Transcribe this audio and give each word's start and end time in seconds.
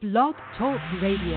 Blog 0.00 0.34
Talk 0.56 0.80
Radio. 1.02 1.36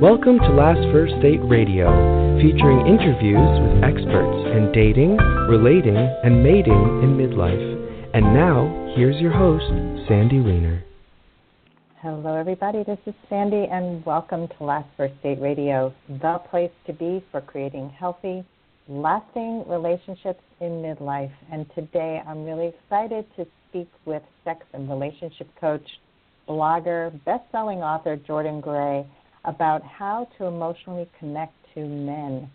Welcome 0.00 0.38
to 0.38 0.48
Last 0.54 0.78
First 0.92 1.14
Date 1.20 1.40
Radio, 1.42 1.90
featuring 2.40 2.86
interviews 2.86 3.58
with 3.58 3.82
experts 3.82 4.46
in 4.46 4.70
dating, 4.72 5.16
relating, 5.50 5.96
and 5.96 6.44
mating 6.44 7.02
in 7.02 7.18
midlife. 7.18 8.14
And 8.14 8.32
now, 8.32 8.94
here's 8.94 9.20
your 9.20 9.32
host, 9.32 9.66
Sandy 10.06 10.38
Weiner. 10.38 10.84
Hello, 12.00 12.36
everybody. 12.36 12.84
This 12.84 13.00
is 13.06 13.14
Sandy, 13.28 13.66
and 13.72 14.06
welcome 14.06 14.46
to 14.46 14.64
Last 14.64 14.86
First 14.96 15.20
Date 15.20 15.40
Radio, 15.40 15.92
the 16.08 16.40
place 16.48 16.70
to 16.86 16.92
be 16.92 17.24
for 17.32 17.40
creating 17.40 17.90
healthy, 17.90 18.44
lasting 18.90 19.64
relationships 19.68 20.42
in 20.60 20.82
midlife. 20.82 21.32
And 21.52 21.64
today 21.74 22.20
I'm 22.26 22.44
really 22.44 22.66
excited 22.66 23.24
to 23.36 23.46
speak 23.68 23.88
with 24.04 24.22
sex 24.44 24.66
and 24.74 24.90
relationship 24.90 25.48
coach, 25.60 25.86
blogger, 26.48 27.12
best 27.24 27.44
selling 27.52 27.78
author 27.78 28.16
Jordan 28.16 28.60
Gray 28.60 29.06
about 29.44 29.82
how 29.84 30.28
to 30.36 30.46
emotionally 30.46 31.08
connect 31.18 31.54
to 31.74 31.80
men. 31.86 32.50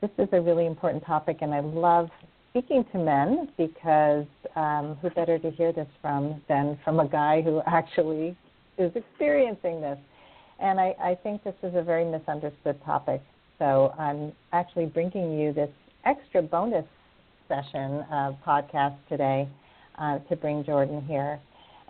This 0.00 0.10
is 0.18 0.28
a 0.32 0.40
really 0.40 0.66
important 0.66 1.04
topic, 1.04 1.38
and 1.42 1.52
I 1.54 1.60
love 1.60 2.08
speaking 2.50 2.84
to 2.92 2.98
men 2.98 3.48
because 3.58 4.24
um, 4.56 4.96
who 5.02 5.10
better 5.10 5.38
to 5.38 5.50
hear 5.50 5.72
this 5.72 5.88
from 6.00 6.40
than 6.48 6.78
from 6.84 7.00
a 7.00 7.06
guy 7.06 7.42
who 7.42 7.60
actually 7.66 8.34
is 8.78 8.92
experiencing 8.94 9.80
this? 9.80 9.98
And 10.58 10.80
I, 10.80 10.94
I 10.98 11.18
think 11.22 11.44
this 11.44 11.54
is 11.62 11.74
a 11.74 11.82
very 11.82 12.04
misunderstood 12.04 12.82
topic. 12.84 13.20
So 13.58 13.94
I'm 13.98 14.32
actually 14.52 14.86
bringing 14.86 15.38
you 15.38 15.52
this 15.52 15.70
extra 16.04 16.42
bonus 16.42 16.84
session 17.48 18.04
of 18.10 18.36
podcast 18.46 18.96
today 19.08 19.48
uh, 19.98 20.18
to 20.28 20.36
bring 20.36 20.64
Jordan 20.64 21.02
here. 21.06 21.40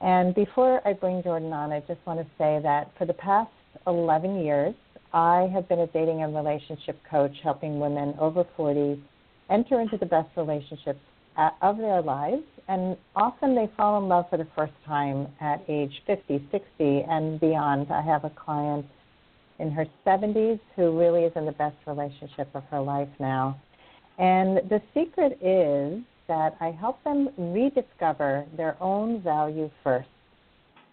And 0.02 0.34
before 0.34 0.86
I 0.86 0.92
bring 0.92 1.22
Jordan 1.22 1.52
on, 1.52 1.72
I 1.72 1.80
just 1.80 2.00
want 2.06 2.20
to 2.20 2.26
say 2.38 2.60
that 2.62 2.90
for 2.98 3.06
the 3.06 3.14
past 3.14 3.50
11 3.86 4.44
years, 4.44 4.74
I 5.12 5.48
have 5.52 5.68
been 5.68 5.80
a 5.80 5.86
dating 5.86 6.22
and 6.22 6.34
relationship 6.34 7.00
coach 7.10 7.32
helping 7.42 7.80
women 7.80 8.14
over 8.20 8.44
40 8.56 9.02
enter 9.48 9.80
into 9.80 9.96
the 9.96 10.06
best 10.06 10.28
relationships 10.36 11.00
of 11.62 11.78
their 11.78 12.02
lives. 12.02 12.42
And 12.68 12.96
often 13.14 13.54
they 13.54 13.70
fall 13.76 13.98
in 14.02 14.08
love 14.08 14.26
for 14.28 14.36
the 14.36 14.46
first 14.56 14.72
time 14.84 15.28
at 15.40 15.62
age 15.68 16.02
50, 16.06 16.48
60, 16.50 17.04
and 17.08 17.40
beyond. 17.40 17.90
I 17.90 18.02
have 18.02 18.24
a 18.24 18.30
client 18.30 18.86
in 19.58 19.70
her 19.70 19.86
70s 20.06 20.60
who 20.74 20.98
really 20.98 21.24
is 21.24 21.32
in 21.36 21.46
the 21.46 21.52
best 21.52 21.76
relationship 21.86 22.48
of 22.54 22.62
her 22.70 22.80
life 22.80 23.08
now. 23.18 23.60
And 24.18 24.58
the 24.68 24.80
secret 24.94 25.38
is 25.42 26.02
that 26.28 26.56
I 26.60 26.70
help 26.70 27.02
them 27.04 27.28
rediscover 27.36 28.46
their 28.56 28.76
own 28.82 29.20
value 29.22 29.70
first. 29.84 30.08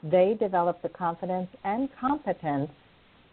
They 0.04 0.36
develop 0.40 0.82
the 0.82 0.90
confidence 0.90 1.48
and 1.64 1.90
competence 2.00 2.70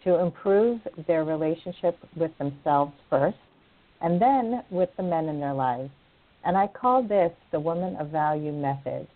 to 0.04 0.20
improve 0.20 0.80
their 1.06 1.24
relationship 1.24 1.98
with 2.16 2.30
themselves 2.38 2.92
first, 3.10 3.36
and 4.00 4.20
then 4.20 4.62
with 4.70 4.88
the 4.96 5.02
men 5.02 5.26
in 5.26 5.40
their 5.40 5.52
lives. 5.52 5.90
And 6.44 6.56
I 6.56 6.68
call 6.68 7.02
this 7.02 7.32
the 7.52 7.60
Woman 7.60 7.96
of 7.96 8.08
Value 8.08 8.52
method. 8.52 9.06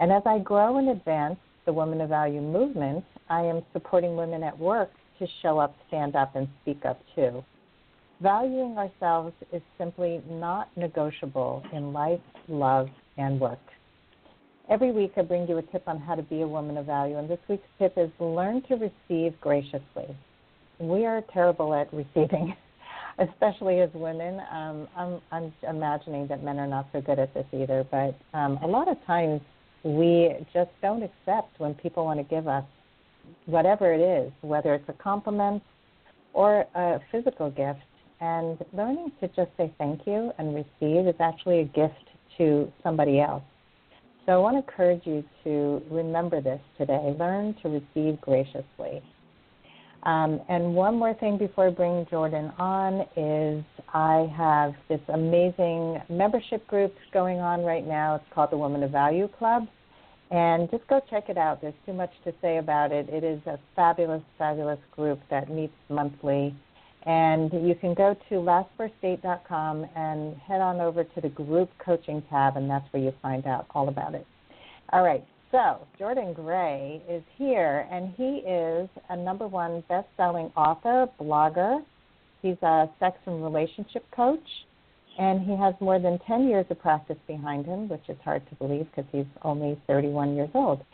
And 0.00 0.10
as 0.10 0.22
I 0.26 0.40
grow 0.40 0.78
and 0.78 0.88
advance 0.88 1.36
the 1.66 1.72
Woman 1.72 2.00
of 2.00 2.08
Value 2.08 2.40
movement, 2.40 3.04
I 3.30 3.42
am 3.42 3.62
supporting 3.72 4.16
women 4.16 4.42
at 4.42 4.58
work 4.58 4.90
to 5.18 5.26
show 5.42 5.58
up, 5.58 5.74
stand 5.88 6.16
up, 6.16 6.36
and 6.36 6.48
speak 6.62 6.84
up 6.84 7.00
too. 7.14 7.44
Valuing 8.20 8.78
ourselves 8.78 9.34
is 9.52 9.62
simply 9.76 10.22
not 10.30 10.68
negotiable 10.76 11.62
in 11.72 11.92
life, 11.92 12.20
love, 12.48 12.88
and 13.16 13.40
work. 13.40 13.58
Every 14.70 14.92
week, 14.92 15.12
I 15.16 15.22
bring 15.22 15.46
you 15.46 15.58
a 15.58 15.62
tip 15.62 15.86
on 15.86 16.00
how 16.00 16.14
to 16.14 16.22
be 16.22 16.40
a 16.40 16.48
woman 16.48 16.78
of 16.78 16.86
value, 16.86 17.18
and 17.18 17.28
this 17.28 17.40
week's 17.48 17.66
tip 17.78 17.94
is 17.96 18.08
learn 18.18 18.62
to 18.68 18.76
receive 18.76 19.38
graciously. 19.40 20.16
We 20.78 21.04
are 21.04 21.22
terrible 21.32 21.74
at 21.74 21.92
receiving, 21.92 22.56
especially 23.18 23.80
as 23.80 23.90
women. 23.92 24.40
Um, 24.50 24.88
I'm, 24.96 25.20
I'm 25.30 25.52
imagining 25.68 26.26
that 26.28 26.42
men 26.42 26.58
are 26.58 26.66
not 26.66 26.88
so 26.92 27.00
good 27.00 27.18
at 27.18 27.34
this 27.34 27.46
either, 27.52 27.84
but 27.90 28.16
um, 28.32 28.58
a 28.62 28.66
lot 28.66 28.88
of 28.88 28.96
times 29.06 29.42
we 29.82 30.34
just 30.54 30.70
don't 30.80 31.02
accept 31.02 31.58
when 31.58 31.74
people 31.74 32.06
want 32.06 32.18
to 32.18 32.24
give 32.24 32.48
us 32.48 32.64
whatever 33.46 33.92
it 33.92 34.00
is, 34.00 34.32
whether 34.42 34.74
it's 34.74 34.88
a 34.88 34.92
compliment 34.94 35.62
or 36.32 36.66
a 36.74 37.00
physical 37.12 37.50
gift. 37.50 37.80
And 38.20 38.58
learning 38.72 39.12
to 39.20 39.28
just 39.28 39.50
say 39.56 39.72
thank 39.78 40.06
you 40.06 40.32
and 40.38 40.54
receive 40.54 41.06
is 41.06 41.14
actually 41.20 41.60
a 41.60 41.64
gift 41.64 42.08
to 42.38 42.72
somebody 42.82 43.20
else. 43.20 43.42
So 44.26 44.32
I 44.32 44.36
want 44.36 44.54
to 44.54 44.70
encourage 44.70 45.02
you 45.04 45.22
to 45.44 45.82
remember 45.90 46.40
this 46.40 46.60
today. 46.78 47.14
Learn 47.18 47.54
to 47.62 47.68
receive 47.68 48.20
graciously. 48.22 49.02
Um, 50.04 50.40
and 50.48 50.74
one 50.74 50.96
more 50.96 51.14
thing 51.14 51.38
before 51.38 51.68
I 51.68 51.70
bring 51.70 52.06
Jordan 52.10 52.52
on 52.58 53.06
is 53.16 53.64
I 53.92 54.30
have 54.36 54.74
this 54.88 55.00
amazing 55.08 56.00
membership 56.10 56.66
group 56.66 56.94
going 57.12 57.38
on 57.38 57.62
right 57.62 57.86
now. 57.86 58.16
It's 58.16 58.24
called 58.34 58.50
the 58.50 58.58
Woman 58.58 58.82
of 58.82 58.90
Value 58.90 59.28
Club. 59.38 59.66
And 60.34 60.68
just 60.68 60.84
go 60.88 61.00
check 61.08 61.28
it 61.28 61.38
out. 61.38 61.60
There's 61.60 61.74
too 61.86 61.92
much 61.92 62.10
to 62.24 62.32
say 62.42 62.56
about 62.56 62.90
it. 62.90 63.08
It 63.08 63.22
is 63.22 63.40
a 63.46 63.56
fabulous, 63.76 64.22
fabulous 64.36 64.80
group 64.90 65.20
that 65.30 65.48
meets 65.48 65.76
monthly. 65.88 66.52
And 67.06 67.52
you 67.52 67.76
can 67.76 67.94
go 67.94 68.16
to 68.28 68.34
lastfirstdate.com 68.34 69.86
and 69.94 70.36
head 70.38 70.60
on 70.60 70.80
over 70.80 71.04
to 71.04 71.20
the 71.20 71.28
group 71.28 71.70
coaching 71.78 72.20
tab, 72.28 72.56
and 72.56 72.68
that's 72.68 72.84
where 72.92 73.00
you 73.00 73.12
find 73.22 73.46
out 73.46 73.66
all 73.76 73.88
about 73.88 74.16
it. 74.16 74.26
All 74.92 75.04
right, 75.04 75.24
so 75.52 75.86
Jordan 76.00 76.32
Gray 76.32 77.00
is 77.08 77.22
here, 77.36 77.86
and 77.88 78.12
he 78.16 78.42
is 78.44 78.88
a 79.10 79.16
number 79.16 79.46
one 79.46 79.84
best 79.88 80.08
selling 80.16 80.50
author, 80.56 81.06
blogger. 81.20 81.78
He's 82.42 82.60
a 82.60 82.90
sex 82.98 83.18
and 83.26 83.44
relationship 83.44 84.04
coach, 84.10 84.40
and 85.18 85.40
he 85.40 85.56
has 85.56 85.74
more 85.80 85.98
than 85.98 86.18
10 86.26 86.48
years 86.48 86.66
of 86.70 86.80
practice 86.80 87.16
behind 87.26 87.66
him, 87.66 87.88
which 87.88 88.08
is 88.08 88.16
hard 88.24 88.42
to 88.48 88.54
believe 88.56 88.86
because 88.90 89.10
he's 89.12 89.26
only 89.42 89.80
31 89.86 90.34
years 90.34 90.50
old. 90.54 90.84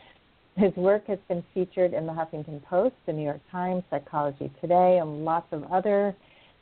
His 0.57 0.75
work 0.77 1.07
has 1.07 1.19
been 1.29 1.45
featured 1.55 1.95
in 1.95 2.07
the 2.07 2.13
Huffington 2.13 2.63
Post, 2.65 2.95
the 3.07 3.13
New 3.13 3.25
York 3.25 3.41
Times, 3.51 3.83
Psychology 3.89 4.51
Today, 4.61 4.99
and 5.01 5.25
lots 5.25 5.47
of 5.53 5.65
other 5.73 6.15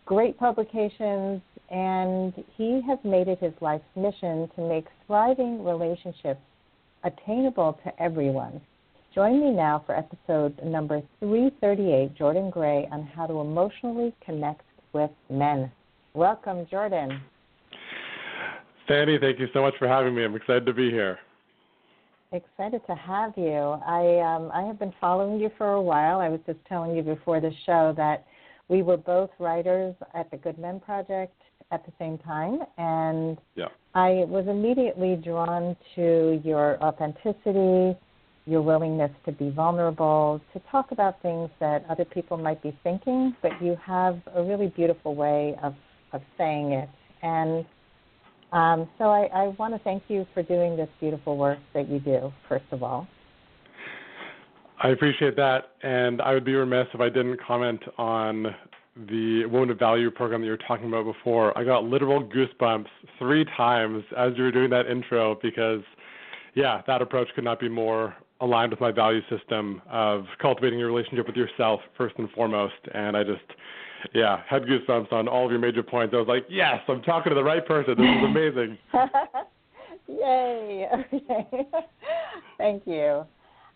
great 0.07 0.39
publications. 0.39 1.41
And 1.71 2.33
he 2.57 2.81
has 2.87 2.99
made 3.03 3.29
it 3.29 3.41
his 3.41 3.55
life's 3.61 3.85
mission 3.97 4.49
to 4.57 4.69
make 4.69 4.87
thriving 5.07 5.65
relationships 5.65 6.41
attainable 7.03 7.79
to 7.85 8.03
everyone. 8.03 8.61
Join 9.15 9.41
me 9.41 9.51
now 9.51 9.83
for 9.85 9.97
episode 9.97 10.63
number 10.63 11.03
338 11.21 12.15
Jordan 12.15 12.51
Gray 12.51 12.87
on 12.93 13.03
how 13.03 13.27
to 13.27 13.41
emotionally 13.41 14.15
connect 14.25 14.63
with 14.93 15.11
men. 15.29 15.73
Welcome, 16.15 16.67
Jordan. 16.71 17.21
Sandy, 18.89 19.19
thank 19.19 19.39
you 19.39 19.49
so 19.53 19.61
much 19.61 19.75
for 19.79 19.87
having 19.87 20.15
me. 20.15 20.25
I'm 20.25 20.35
excited 20.35 20.65
to 20.65 20.73
be 20.73 20.91
here. 20.91 21.19
Excited 22.33 22.81
to 22.87 22.95
have 22.95 23.33
you. 23.37 23.53
I 23.87 24.19
um, 24.21 24.51
I 24.53 24.63
have 24.63 24.79
been 24.79 24.95
following 25.01 25.39
you 25.41 25.51
for 25.59 25.73
a 25.73 25.81
while. 25.81 26.21
I 26.21 26.29
was 26.29 26.41
just 26.47 26.59
telling 26.67 26.97
you 26.97 27.03
before 27.03 27.41
the 27.41 27.51
show 27.67 27.95
that 27.97 28.27
we 28.69 28.83
were 28.83 28.97
both 28.97 29.31
writers 29.39 29.95
at 30.15 30.31
the 30.31 30.39
Good 30.39 30.59
Men 30.59 30.81
Project 30.81 31.35
at 31.71 31.85
the 31.85 31.93
same 31.99 32.19
time, 32.19 32.61
and 32.79 33.39
yeah. 33.55 33.69
I 33.95 34.25
was 34.27 34.47
immediately 34.49 35.17
drawn 35.17 35.77
to 35.95 36.41
your 36.45 36.83
authenticity, 36.83 37.99
your 38.47 38.63
willingness 38.63 39.11
to 39.27 39.33
be 39.33 39.51
vulnerable, 39.51 40.41
to 40.55 40.61
talk 40.71 40.93
about 40.93 41.21
things 41.21 41.51
that 41.61 41.85
other 41.91 42.07
people 42.07 42.39
might 42.39 42.63
be 42.63 42.77
thinking, 42.83 43.37
but 43.43 43.53
you 43.63 43.77
have 43.85 44.19
a 44.35 44.43
really 44.43 44.69
beautiful 44.69 45.15
way 45.15 45.57
of 45.63 45.75
of 46.13 46.23
saying 46.39 46.73
it, 46.73 46.89
and 47.23 47.67
um, 48.53 48.89
so 48.99 49.05
I, 49.05 49.27
I 49.27 49.49
want 49.59 49.75
to 49.75 49.81
thank 49.81 50.03
you 50.09 50.27
for 50.35 50.43
doing 50.43 50.77
this 50.77 50.89
beautiful 51.01 51.37
work 51.37 51.59
that 51.75 51.89
you 51.89 52.01
do, 52.01 52.33
first 52.49 52.65
of 52.71 52.83
all. 52.83 53.07
I 54.81 54.89
appreciate 54.91 55.35
that, 55.37 55.73
and 55.83 56.23
I 56.23 56.33
would 56.35 56.45
be 56.45 56.55
remiss 56.55 56.87
if 56.95 57.01
I 57.01 57.09
didn't 57.09 57.41
comment 57.45 57.83
on 57.99 58.55
the 59.09 59.47
Woman 59.47 59.71
of 59.71 59.79
Value 59.79 60.11
program 60.11 60.41
that 60.41 60.47
you 60.47 60.53
were 60.53 60.57
talking 60.57 60.89
about 60.89 61.05
before. 61.05 61.57
I 61.59 61.65
got 61.65 61.85
literal 61.85 62.23
goosebumps 62.23 62.87
three 63.19 63.45
times 63.57 64.05
as 64.17 64.33
you 64.37 64.45
were 64.45 64.53
doing 64.53 64.71
that 64.71 64.87
intro 64.87 65.39
because, 65.43 65.83
yeah, 66.55 66.83
that 66.87 67.03
approach 67.03 67.29
could 67.35 67.45
not 67.45 67.61
be 67.61 67.69
more 67.69 68.15
aligned 68.41 68.71
with 68.71 68.81
my 68.81 68.93
value 68.93 69.21
system 69.29 69.83
of 69.91 70.25
cultivating 70.41 70.79
your 70.79 70.89
relationship 70.89 71.27
with 71.27 71.37
yourself 71.37 71.81
first 71.97 72.15
and 72.19 72.31
foremost. 72.31 72.75
And 72.95 73.17
I 73.17 73.25
just 73.25 73.41
yeah, 74.15 74.43
had 74.49 74.63
goosebumps 74.65 75.13
on 75.13 75.29
all 75.29 75.45
of 75.45 75.51
your 75.51 75.61
major 75.61 75.83
points. 75.83 76.15
I 76.15 76.19
was 76.19 76.29
like, 76.29 76.47
yes, 76.49 76.81
I'm 76.89 77.03
talking 77.03 77.31
to 77.31 77.35
the 77.35 77.45
right 77.45 77.65
person. 77.65 77.95
This 77.97 78.07
is 78.07 78.25
amazing. 78.25 78.79
Yay! 80.09 80.89
Okay. 80.93 81.67
Thank 82.59 82.87
you. 82.87 83.25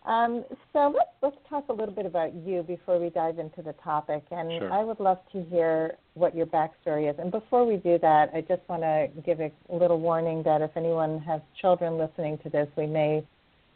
Um, 0.05 0.43
so 0.73 0.93
let's 0.93 1.09
let's 1.21 1.37
talk 1.49 1.69
a 1.69 1.73
little 1.73 1.93
bit 1.93 2.05
about 2.05 2.33
you 2.35 2.63
before 2.63 2.99
we 2.99 3.09
dive 3.09 3.39
into 3.39 3.61
the 3.61 3.73
topic, 3.83 4.23
and 4.31 4.51
sure. 4.59 4.73
I 4.73 4.83
would 4.83 4.99
love 4.99 5.19
to 5.31 5.43
hear 5.43 5.95
what 6.15 6.35
your 6.35 6.45
backstory 6.45 7.09
is. 7.09 7.15
And 7.19 7.31
before 7.31 7.65
we 7.65 7.77
do 7.77 7.97
that, 7.99 8.29
I 8.33 8.41
just 8.41 8.61
want 8.67 8.81
to 8.81 9.07
give 9.25 9.39
a 9.39 9.51
little 9.69 9.99
warning 9.99 10.43
that 10.43 10.61
if 10.61 10.71
anyone 10.75 11.19
has 11.19 11.39
children 11.61 11.97
listening 11.97 12.37
to 12.39 12.49
this, 12.49 12.67
we 12.75 12.85
may 12.85 13.25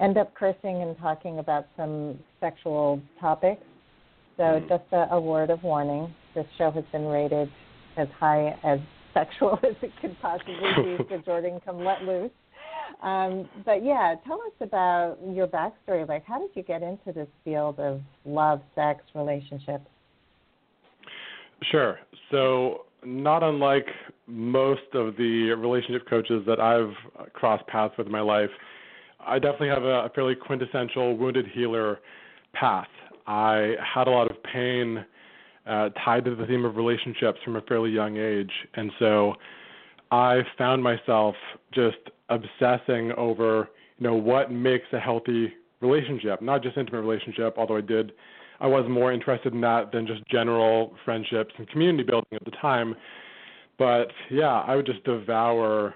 end 0.02 0.18
up 0.18 0.36
cursing 0.36 0.82
and 0.82 0.98
talking 0.98 1.40
about 1.40 1.68
some 1.78 2.20
sexual 2.42 3.02
topics. 3.22 3.64
So, 4.36 4.44
mm-hmm. 4.44 4.68
just 4.68 4.84
a, 4.92 5.14
a 5.14 5.22
word 5.22 5.50
of 5.50 5.64
warning 5.64 6.14
this 6.38 6.46
show 6.58 6.70
has 6.72 6.84
been 6.92 7.06
rated 7.06 7.52
as 7.98 8.08
high 8.20 8.58
as 8.64 8.80
sexual 9.14 9.60
as 9.64 9.76
it 9.82 9.92
could 10.00 10.16
possibly 10.22 10.54
be, 10.54 10.98
so 11.10 11.18
Jordan 11.26 11.60
come 11.66 11.84
let 11.84 12.04
loose. 12.04 12.30
Um, 13.02 13.50
but 13.66 13.84
yeah, 13.84 14.16
tell 14.26 14.40
us 14.42 14.54
about 14.62 15.18
your 15.34 15.48
backstory. 15.48 16.08
Like, 16.08 16.24
how 16.26 16.40
did 16.40 16.52
you 16.54 16.62
get 16.62 16.84
into 16.84 17.12
this 17.14 17.28
field 17.44 17.80
of 17.80 18.02
love, 18.26 18.62
sex, 18.76 19.02
relationships? 19.16 19.86
Sure. 21.72 22.00
So, 22.32 22.86
not 23.04 23.42
unlike 23.42 23.88
most 24.28 24.94
of 24.94 25.16
the 25.18 25.52
relationship 25.58 26.08
coaches 26.08 26.44
that 26.46 26.60
I've 26.60 26.94
crossed 27.34 27.66
paths 27.68 27.96
with 27.98 28.08
in 28.08 28.14
my 28.14 28.22
life, 28.22 28.50
I 29.20 29.40
definitely 29.40 29.70
have 29.70 29.84
a, 29.84 30.06
a 30.06 30.10
fairly 30.14 30.36
quintessential 30.36 31.18
wounded 31.18 31.48
healer 31.54 32.00
path. 32.54 32.88
I 33.26 33.76
had 33.82 34.08
a 34.08 34.12
lot 34.12 34.30
of 34.30 34.42
pain 34.44 35.04
uh, 35.68 35.90
tied 36.04 36.26
to 36.26 36.36
the 36.36 36.46
theme 36.46 36.66
of 36.66 36.76
relationships 36.76 37.40
from 37.44 37.56
a 37.56 37.62
fairly 37.62 37.92
young 37.92 38.18
age, 38.18 38.52
and 38.76 38.92
so 39.00 39.36
I 40.12 40.42
found 40.58 40.82
myself 40.82 41.36
just 41.74 41.98
obsessing 42.30 43.12
over 43.14 43.70
you 43.98 44.08
know 44.08 44.16
what 44.16 44.52
makes 44.52 44.86
a 44.94 45.00
healthy 45.00 45.54
relationship, 45.82 46.42
not 46.42 46.64
just 46.64 46.78
intimate 46.78 47.02
relationship, 47.02 47.56
although 47.58 47.78
I 47.78 47.82
did 47.82 48.14
I 48.60 48.68
was 48.68 48.86
more 48.90 49.12
interested 49.14 49.54
in 49.54 49.62
that 49.62 49.92
than 49.92 50.08
just 50.08 50.28
general 50.30 50.96
friendships 51.06 51.54
and 51.58 51.68
community 51.70 52.04
building 52.04 52.34
at 52.34 52.46
the 52.46 52.52
time. 52.52 52.96
But 53.78 54.08
yeah, 54.32 54.62
I 54.62 54.76
would 54.76 54.86
just 54.86 55.04
devour 55.04 55.94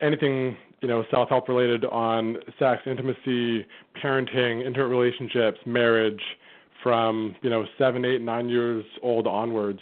anything, 0.00 0.56
you 0.82 0.88
know, 0.88 1.04
self 1.10 1.30
help 1.30 1.48
related 1.48 1.84
on 1.86 2.36
sex, 2.58 2.82
intimacy, 2.86 3.66
parenting, 4.02 4.66
intimate 4.66 4.88
relationships, 4.88 5.58
marriage 5.64 6.20
from, 6.82 7.36
you 7.42 7.50
know, 7.50 7.64
seven, 7.78 8.04
eight, 8.04 8.20
nine 8.20 8.48
years 8.48 8.84
old 9.02 9.26
onwards. 9.26 9.80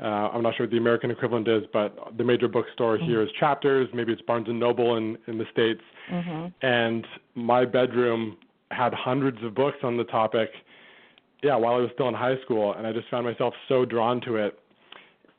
Uh, 0.00 0.30
I'm 0.32 0.42
not 0.42 0.56
sure 0.56 0.64
what 0.64 0.70
the 0.70 0.78
American 0.78 1.10
equivalent 1.10 1.46
is, 1.46 1.62
but 1.72 2.16
the 2.16 2.24
major 2.24 2.48
bookstore 2.48 2.96
mm-hmm. 2.96 3.06
here 3.06 3.22
is 3.22 3.28
Chapters. 3.38 3.88
Maybe 3.92 4.12
it's 4.12 4.22
Barnes 4.22 4.48
and 4.48 4.58
Noble 4.58 4.96
in 4.96 5.18
in 5.26 5.36
the 5.36 5.44
states. 5.52 5.82
Mm-hmm. 6.10 6.66
And 6.66 7.06
my 7.34 7.64
bedroom 7.66 8.38
had 8.70 8.94
hundreds 8.94 9.42
of 9.42 9.54
books 9.54 9.78
on 9.82 9.96
the 9.96 10.04
topic. 10.04 10.50
Yeah, 11.42 11.56
while 11.56 11.74
I 11.74 11.78
was 11.78 11.90
still 11.94 12.08
in 12.08 12.14
high 12.14 12.40
school, 12.44 12.74
and 12.74 12.86
I 12.86 12.92
just 12.92 13.08
found 13.08 13.26
myself 13.26 13.54
so 13.68 13.84
drawn 13.84 14.20
to 14.22 14.36
it. 14.36 14.58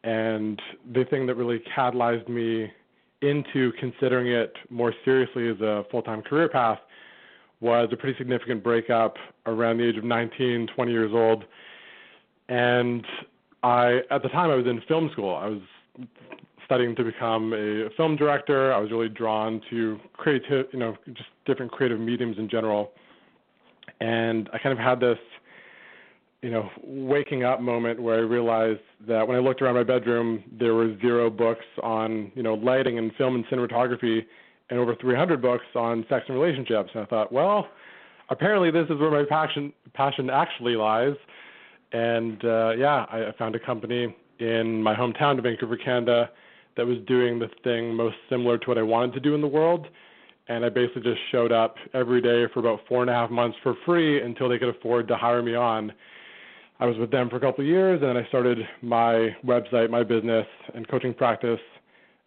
And 0.04 0.60
the 0.94 1.06
thing 1.06 1.28
that 1.28 1.36
really 1.36 1.62
catalyzed 1.76 2.28
me 2.28 2.72
into 3.22 3.72
considering 3.80 4.28
it 4.28 4.56
more 4.70 4.94
seriously 5.06 5.48
as 5.48 5.60
a 5.62 5.86
full-time 5.92 6.24
career 6.24 6.50
path 6.50 6.80
was 7.62 7.90
a 7.92 7.96
pretty 7.96 8.18
significant 8.18 8.64
breakup 8.64 9.16
around 9.46 9.78
the 9.78 9.88
age 9.88 9.98
of 9.98 10.04
19, 10.04 10.68
20 10.76 10.92
years 10.92 11.12
old. 11.14 11.46
And 12.50 13.06
I, 13.64 14.00
at 14.10 14.24
the 14.24 14.30
time, 14.30 14.50
I 14.50 14.56
was 14.56 14.66
in 14.66 14.82
film 14.88 15.10
school. 15.14 15.36
I 15.36 15.48
was 15.48 15.62
studying 16.66 16.96
to 16.96 17.04
become 17.04 17.54
a 17.54 17.90
film 17.96 18.16
director. 18.16 18.74
I 18.74 18.80
was 18.80 18.92
really 18.92 19.10
drawn 19.10 19.62
to 19.70 20.00
creative, 20.14 20.68
you 20.74 20.80
know, 20.80 20.98
just 21.14 21.30
different 21.46 21.72
creative 21.72 22.00
mediums 22.00 22.38
in 22.38 22.50
general. 22.50 22.92
And 24.00 24.50
I 24.54 24.58
kind 24.58 24.74
of 24.74 24.84
had 24.84 25.00
this, 25.00 25.20
you 26.42 26.50
know, 26.50 26.70
waking 26.84 27.44
up 27.44 27.62
moment 27.62 28.02
where 28.02 28.16
I 28.16 28.22
realized 28.22 28.80
that 29.08 29.28
when 29.28 29.38
I 29.38 29.40
looked 29.40 29.62
around 29.62 29.76
my 29.76 29.84
bedroom, 29.84 30.44
there 30.60 30.74
were 30.74 30.98
zero 31.00 31.30
books 31.30 31.66
on, 31.84 32.32
you 32.36 32.42
know, 32.42 32.56
lighting 32.56 32.98
and 32.98 33.14
film 33.16 33.36
and 33.36 33.46
cinematography, 33.46 34.26
and 34.72 34.80
over 34.80 34.96
300 34.96 35.42
books 35.42 35.66
on 35.76 36.04
sex 36.10 36.26
and 36.28 36.40
relationships. 36.40 36.90
And 36.96 37.04
I 37.04 37.06
thought, 37.06 37.32
well, 37.32 37.68
apparently 38.30 38.72
this 38.72 38.86
is 38.90 39.00
where 39.00 39.12
my 39.12 39.26
passion 39.30 39.72
passion 39.94 40.30
actually 40.32 40.76
lies. 40.76 41.14
And 41.92 42.44
uh, 42.44 42.72
yeah, 42.72 43.06
I, 43.12 43.32
found 43.38 43.54
a 43.56 43.60
company 43.60 44.16
in 44.40 44.82
my 44.82 44.96
hometown 44.96 45.38
of 45.38 45.44
Vancouver, 45.44 45.78
Canada, 45.78 46.32
that 46.78 46.86
was 46.86 46.98
doing 47.06 47.38
the 47.38 47.50
thing 47.66 47.94
most 47.94 48.16
similar 48.30 48.58
to 48.58 48.68
what 48.70 48.78
I 48.78 48.82
wanted 48.82 49.14
to 49.14 49.20
do 49.20 49.36
in 49.36 49.42
the 49.42 49.48
world. 49.48 49.88
And 50.48 50.66
I 50.66 50.70
basically 50.70 51.04
just 51.04 51.20
showed 51.32 51.52
up 51.52 51.76
every 51.94 52.22
day 52.22 52.46
for 52.54 52.62
about 52.62 52.80
four 52.88 53.02
and 53.02 53.10
a 53.10 53.14
half 53.14 53.30
months 53.30 53.58
for 53.62 53.76
free 53.86 54.22
until 54.22 54.48
they 54.48 54.58
could 54.58 54.70
afford 54.70 55.10
to 55.10 55.18
hire 55.18 55.44
me 55.44 55.54
on. 55.54 55.92
I 56.80 56.86
was 56.86 56.98
with 56.98 57.12
them 57.12 57.30
for 57.30 57.36
a 57.36 57.40
couple 57.40 57.64
of 57.64 57.68
years, 57.68 58.02
and 58.02 58.10
then 58.10 58.18
I 58.18 58.28
started 58.30 58.58
my 58.82 59.36
website, 59.46 59.90
my 59.90 60.04
business, 60.04 60.48
and 60.74 60.88
coaching 60.88 61.14
practice 61.14 61.60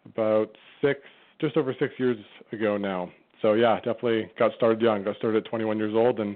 about 0.05 0.55
six, 0.81 1.01
just 1.39 1.57
over 1.57 1.75
six 1.79 1.93
years 1.97 2.17
ago 2.51 2.77
now. 2.77 3.11
So 3.41 3.53
yeah, 3.53 3.75
definitely 3.77 4.31
got 4.39 4.53
started 4.55 4.81
young. 4.81 5.03
Got 5.03 5.17
started 5.17 5.45
at 5.45 5.49
21 5.49 5.77
years 5.77 5.93
old, 5.95 6.19
and 6.19 6.35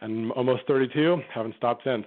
and 0.00 0.32
almost 0.32 0.62
32. 0.66 1.18
Haven't 1.32 1.54
stopped 1.56 1.84
since. 1.84 2.06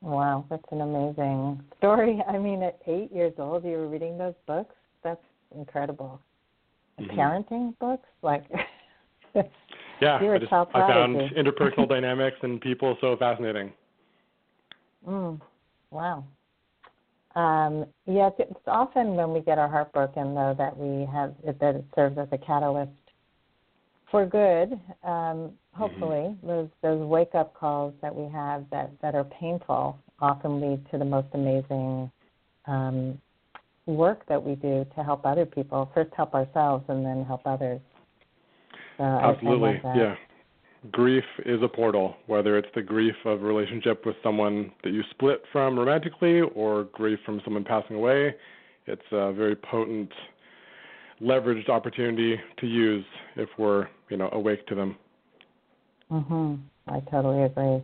Wow, 0.00 0.44
that's 0.50 0.64
an 0.70 0.82
amazing 0.82 1.62
story. 1.78 2.22
I 2.28 2.38
mean, 2.38 2.62
at 2.62 2.78
eight 2.86 3.12
years 3.12 3.32
old, 3.38 3.64
you 3.64 3.72
were 3.72 3.88
reading 3.88 4.18
those 4.18 4.34
books. 4.46 4.74
That's 5.02 5.20
incredible. 5.56 6.20
Mm-hmm. 7.00 7.18
Parenting 7.18 7.78
books, 7.78 8.06
like. 8.22 8.44
yeah, 10.00 10.18
I, 10.20 10.38
just, 10.38 10.52
I 10.52 10.64
found 10.72 11.16
interpersonal 11.16 11.88
dynamics 11.88 12.36
and 12.42 12.60
people 12.60 12.96
so 13.00 13.16
fascinating. 13.16 13.72
Mm, 15.08 15.40
wow. 15.90 16.24
Um, 17.34 17.86
yes, 18.06 18.32
it's 18.38 18.52
often 18.66 19.16
when 19.16 19.32
we 19.32 19.40
get 19.40 19.58
our 19.58 19.68
heart 19.68 19.92
broken, 19.92 20.34
though, 20.34 20.54
that 20.56 20.76
we 20.76 21.04
have 21.12 21.34
that 21.44 21.76
it 21.76 21.84
serves 21.94 22.16
as 22.18 22.28
a 22.30 22.38
catalyst 22.38 22.92
for 24.10 24.24
good. 24.24 24.78
Um, 25.02 25.52
hopefully, 25.72 26.36
mm-hmm. 26.36 26.46
those 26.46 26.68
those 26.82 27.04
wake 27.04 27.34
up 27.34 27.54
calls 27.54 27.92
that 28.02 28.14
we 28.14 28.30
have 28.32 28.64
that 28.70 28.92
that 29.02 29.14
are 29.16 29.24
painful 29.24 29.98
often 30.20 30.60
lead 30.60 30.88
to 30.92 30.98
the 30.98 31.04
most 31.04 31.26
amazing 31.34 32.10
um, 32.66 33.20
work 33.86 34.24
that 34.28 34.42
we 34.42 34.54
do 34.54 34.86
to 34.96 35.02
help 35.02 35.26
other 35.26 35.44
people. 35.44 35.90
First, 35.92 36.10
help 36.16 36.34
ourselves, 36.34 36.84
and 36.88 37.04
then 37.04 37.24
help 37.24 37.42
others. 37.44 37.80
So 38.96 39.04
Absolutely, 39.04 39.80
yeah. 39.82 40.14
Grief 40.92 41.24
is 41.46 41.62
a 41.62 41.68
portal, 41.68 42.14
whether 42.26 42.58
it's 42.58 42.68
the 42.74 42.82
grief 42.82 43.14
of 43.24 43.42
a 43.42 43.44
relationship 43.44 44.04
with 44.04 44.16
someone 44.22 44.70
that 44.82 44.90
you 44.90 45.02
split 45.10 45.42
from 45.50 45.78
romantically 45.78 46.42
or 46.54 46.84
grief 46.92 47.18
from 47.24 47.40
someone 47.42 47.64
passing 47.64 47.96
away. 47.96 48.34
It's 48.86 49.02
a 49.12 49.32
very 49.32 49.56
potent 49.56 50.10
leveraged 51.22 51.70
opportunity 51.70 52.38
to 52.58 52.66
use 52.66 53.04
if 53.36 53.48
we're 53.56 53.88
you 54.10 54.18
know 54.18 54.28
awake 54.32 54.66
to 54.66 54.74
them. 54.74 54.96
Mhm. 56.12 56.58
I 56.88 57.00
totally 57.10 57.44
agree. 57.44 57.82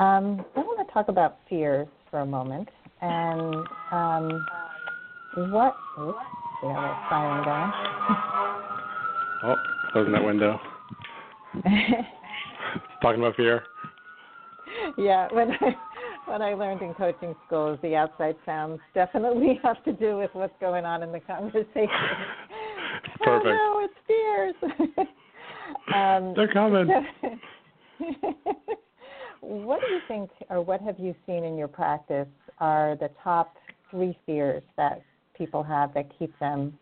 Um, 0.00 0.44
I 0.56 0.60
want 0.60 0.86
to 0.86 0.92
talk 0.92 1.06
about 1.08 1.38
fears 1.48 1.86
for 2.10 2.20
a 2.20 2.26
moment, 2.26 2.68
and 3.00 3.54
um, 3.92 4.46
what? 5.52 5.76
Oops, 6.00 6.18
we 6.64 6.68
have 6.68 6.82
a 6.82 7.06
siren 7.08 7.44
going. 7.44 7.72
oh, 9.44 9.56
closing 9.92 10.12
that 10.12 10.24
window. 10.24 10.58
Talking 13.02 13.20
about 13.20 13.36
fear. 13.36 13.62
Yeah, 14.96 15.28
when 15.32 15.52
I 15.52 15.76
what 16.26 16.42
I 16.42 16.54
learned 16.54 16.82
in 16.82 16.92
coaching 16.94 17.34
school 17.46 17.72
is 17.72 17.80
the 17.80 17.96
outside 17.96 18.36
sounds 18.44 18.80
definitely 18.94 19.58
have 19.62 19.82
to 19.84 19.92
do 19.92 20.18
with 20.18 20.30
what's 20.34 20.52
going 20.60 20.84
on 20.84 21.02
in 21.02 21.10
the 21.10 21.20
conversation. 21.20 21.64
Perfect. 23.20 23.46
Oh 23.46 23.80
no, 23.80 23.84
it's 23.84 23.94
fears. 24.06 24.54
um, 25.94 26.34
They're 26.36 26.52
coming. 26.52 26.88
what 29.40 29.80
do 29.80 29.86
you 29.92 30.00
think, 30.06 30.30
or 30.50 30.60
what 30.60 30.80
have 30.82 30.98
you 30.98 31.14
seen 31.26 31.44
in 31.44 31.56
your 31.56 31.68
practice, 31.68 32.28
are 32.58 32.96
the 32.96 33.10
top 33.22 33.54
three 33.90 34.18
fears 34.26 34.62
that 34.76 35.02
people 35.34 35.62
have 35.62 35.94
that 35.94 36.06
keep 36.18 36.36
them 36.38 36.78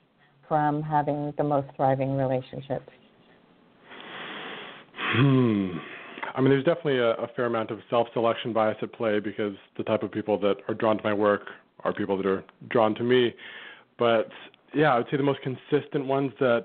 from 0.49 0.83
having 0.83 1.33
the 1.39 1.45
most 1.45 1.69
thriving 1.77 2.17
relationships? 2.17 2.91
Hmm. 5.17 5.79
I 6.35 6.43
mean, 6.43 6.51
there's 6.51 6.65
definitely 6.65 6.99
a, 6.99 7.13
a 7.13 7.29
fair 7.35 7.47
amount 7.47 7.71
of 7.71 7.79
self-selection 7.89 8.53
bias 8.53 8.77
at 8.83 8.93
play 8.93 9.19
because 9.19 9.55
the 9.79 9.83
type 9.85 10.03
of 10.03 10.13
people 10.13 10.39
that 10.41 10.57
are 10.69 10.75
drawn 10.75 10.99
to 10.99 11.05
my 11.05 11.15
work 11.15 11.49
are 11.85 11.93
people 11.95 12.19
that 12.19 12.27
are 12.27 12.45
drawn 12.69 12.95
to 12.97 13.03
me. 13.03 13.35
But 13.99 14.29
yeah, 14.75 14.93
I 14.95 14.99
would 14.99 15.07
say 15.11 15.17
the 15.17 15.23
most 15.23 15.41
consistent 15.41 16.05
ones 16.05 16.33
that 16.39 16.65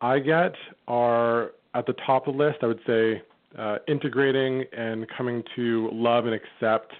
I 0.00 0.18
get 0.18 0.54
are 0.88 1.52
at 1.74 1.86
the 1.86 1.94
top 2.04 2.26
of 2.26 2.36
the 2.36 2.44
list. 2.44 2.58
I 2.62 2.66
would 2.66 2.80
say 2.86 3.22
uh, 3.56 3.76
integrating 3.86 4.64
and 4.76 5.06
coming 5.16 5.44
to 5.54 5.88
love 5.92 6.26
and 6.26 6.34
accept 6.34 6.92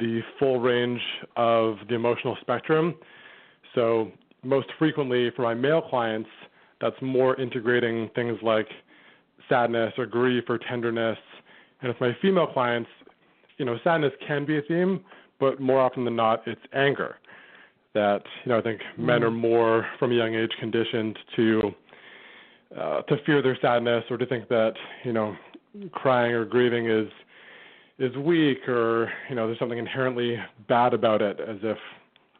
the 0.00 0.20
full 0.40 0.58
range 0.58 1.00
of 1.36 1.76
the 1.88 1.94
emotional 1.94 2.36
spectrum. 2.40 2.96
So, 3.76 4.10
most 4.42 4.66
frequently 4.78 5.30
for 5.36 5.42
my 5.42 5.54
male 5.54 5.80
clients, 5.80 6.28
that's 6.80 6.96
more 7.00 7.40
integrating 7.40 8.10
things 8.14 8.36
like 8.42 8.68
sadness 9.48 9.92
or 9.98 10.06
grief 10.06 10.44
or 10.48 10.58
tenderness. 10.58 11.18
And 11.80 11.88
with 11.88 12.00
my 12.00 12.16
female 12.20 12.46
clients, 12.46 12.90
you 13.58 13.64
know, 13.64 13.78
sadness 13.84 14.12
can 14.26 14.44
be 14.44 14.58
a 14.58 14.62
theme, 14.62 15.00
but 15.38 15.60
more 15.60 15.80
often 15.80 16.04
than 16.04 16.16
not, 16.16 16.42
it's 16.46 16.60
anger. 16.72 17.16
That 17.94 18.22
you 18.44 18.50
know, 18.50 18.58
I 18.58 18.62
think 18.62 18.80
mm. 18.98 19.04
men 19.04 19.22
are 19.22 19.30
more 19.30 19.86
from 19.98 20.10
a 20.12 20.14
young 20.14 20.34
age 20.34 20.50
conditioned 20.58 21.18
to 21.36 21.74
uh, 22.76 23.02
to 23.02 23.16
fear 23.24 23.40
their 23.40 23.56
sadness 23.60 24.04
or 24.10 24.16
to 24.16 24.26
think 24.26 24.48
that 24.48 24.72
you 25.04 25.12
know 25.12 25.36
crying 25.92 26.32
or 26.32 26.44
grieving 26.44 26.88
is 26.90 27.08
is 27.98 28.16
weak 28.16 28.68
or 28.68 29.12
you 29.28 29.36
know 29.36 29.46
there's 29.46 29.58
something 29.58 29.78
inherently 29.78 30.36
bad 30.68 30.94
about 30.94 31.22
it 31.22 31.38
as 31.40 31.58
if 31.62 31.78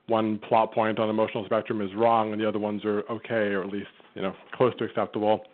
one 0.06 0.38
plot 0.38 0.72
point 0.72 0.98
on 0.98 1.06
the 1.06 1.12
emotional 1.12 1.44
spectrum 1.44 1.80
is 1.80 1.90
wrong 1.94 2.32
and 2.32 2.40
the 2.40 2.48
other 2.48 2.58
ones 2.58 2.84
are 2.84 3.02
okay 3.10 3.52
or 3.54 3.62
at 3.62 3.70
least 3.70 3.88
you 4.14 4.22
know 4.22 4.34
close 4.54 4.74
to 4.76 4.84
acceptable 4.84 5.44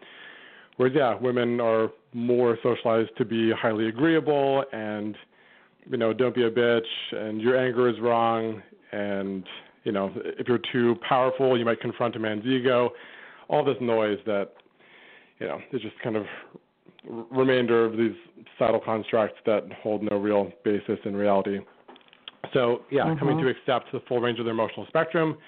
whereas 0.81 0.97
yeah 0.97 1.15
women 1.21 1.61
are 1.61 1.91
more 2.15 2.57
socialized 2.63 3.11
to 3.19 3.25
be 3.25 3.53
highly 3.53 3.89
agreeable 3.89 4.65
and 4.73 5.15
you 5.91 5.99
know 5.99 6.15
don't 6.15 6.35
be 6.35 6.45
a 6.45 6.51
bitch 6.51 6.81
and 7.13 7.39
your 7.39 7.55
anger 7.59 7.91
is 7.91 8.01
wrong 8.01 8.63
and 8.93 9.45
you 9.85 9.93
know 9.93 10.11
if 10.17 10.49
you're 10.49 10.61
too 10.73 10.97
powerful 11.07 11.59
you 11.59 11.67
might 11.67 11.81
confront 11.81 12.17
a 12.17 12.19
man's 12.19 12.47
ego 12.47 12.89
all 13.49 13.63
this 13.63 13.77
noise 13.83 14.19
that 14.25 14.53
you 15.39 15.47
know 15.47 15.59
is 15.71 15.83
just 15.83 15.99
kind 16.03 16.17
of 16.17 16.25
remainder 17.05 17.85
of 17.85 17.99
these 17.99 18.15
subtle 18.59 18.81
constructs 18.81 19.39
that 19.45 19.65
hold 19.83 20.03
no 20.03 20.17
real 20.17 20.51
basis 20.65 20.99
in 21.05 21.15
reality. 21.17 21.59
So, 22.53 22.83
yeah, 22.91 23.05
mm-hmm. 23.05 23.19
coming 23.19 23.39
to 23.39 23.49
accept 23.49 23.93
the 23.93 24.01
full 24.09 24.21
range 24.21 24.39
of 24.39 24.45
their 24.45 24.55
emotional 24.55 24.87
spectrum, 24.89 25.39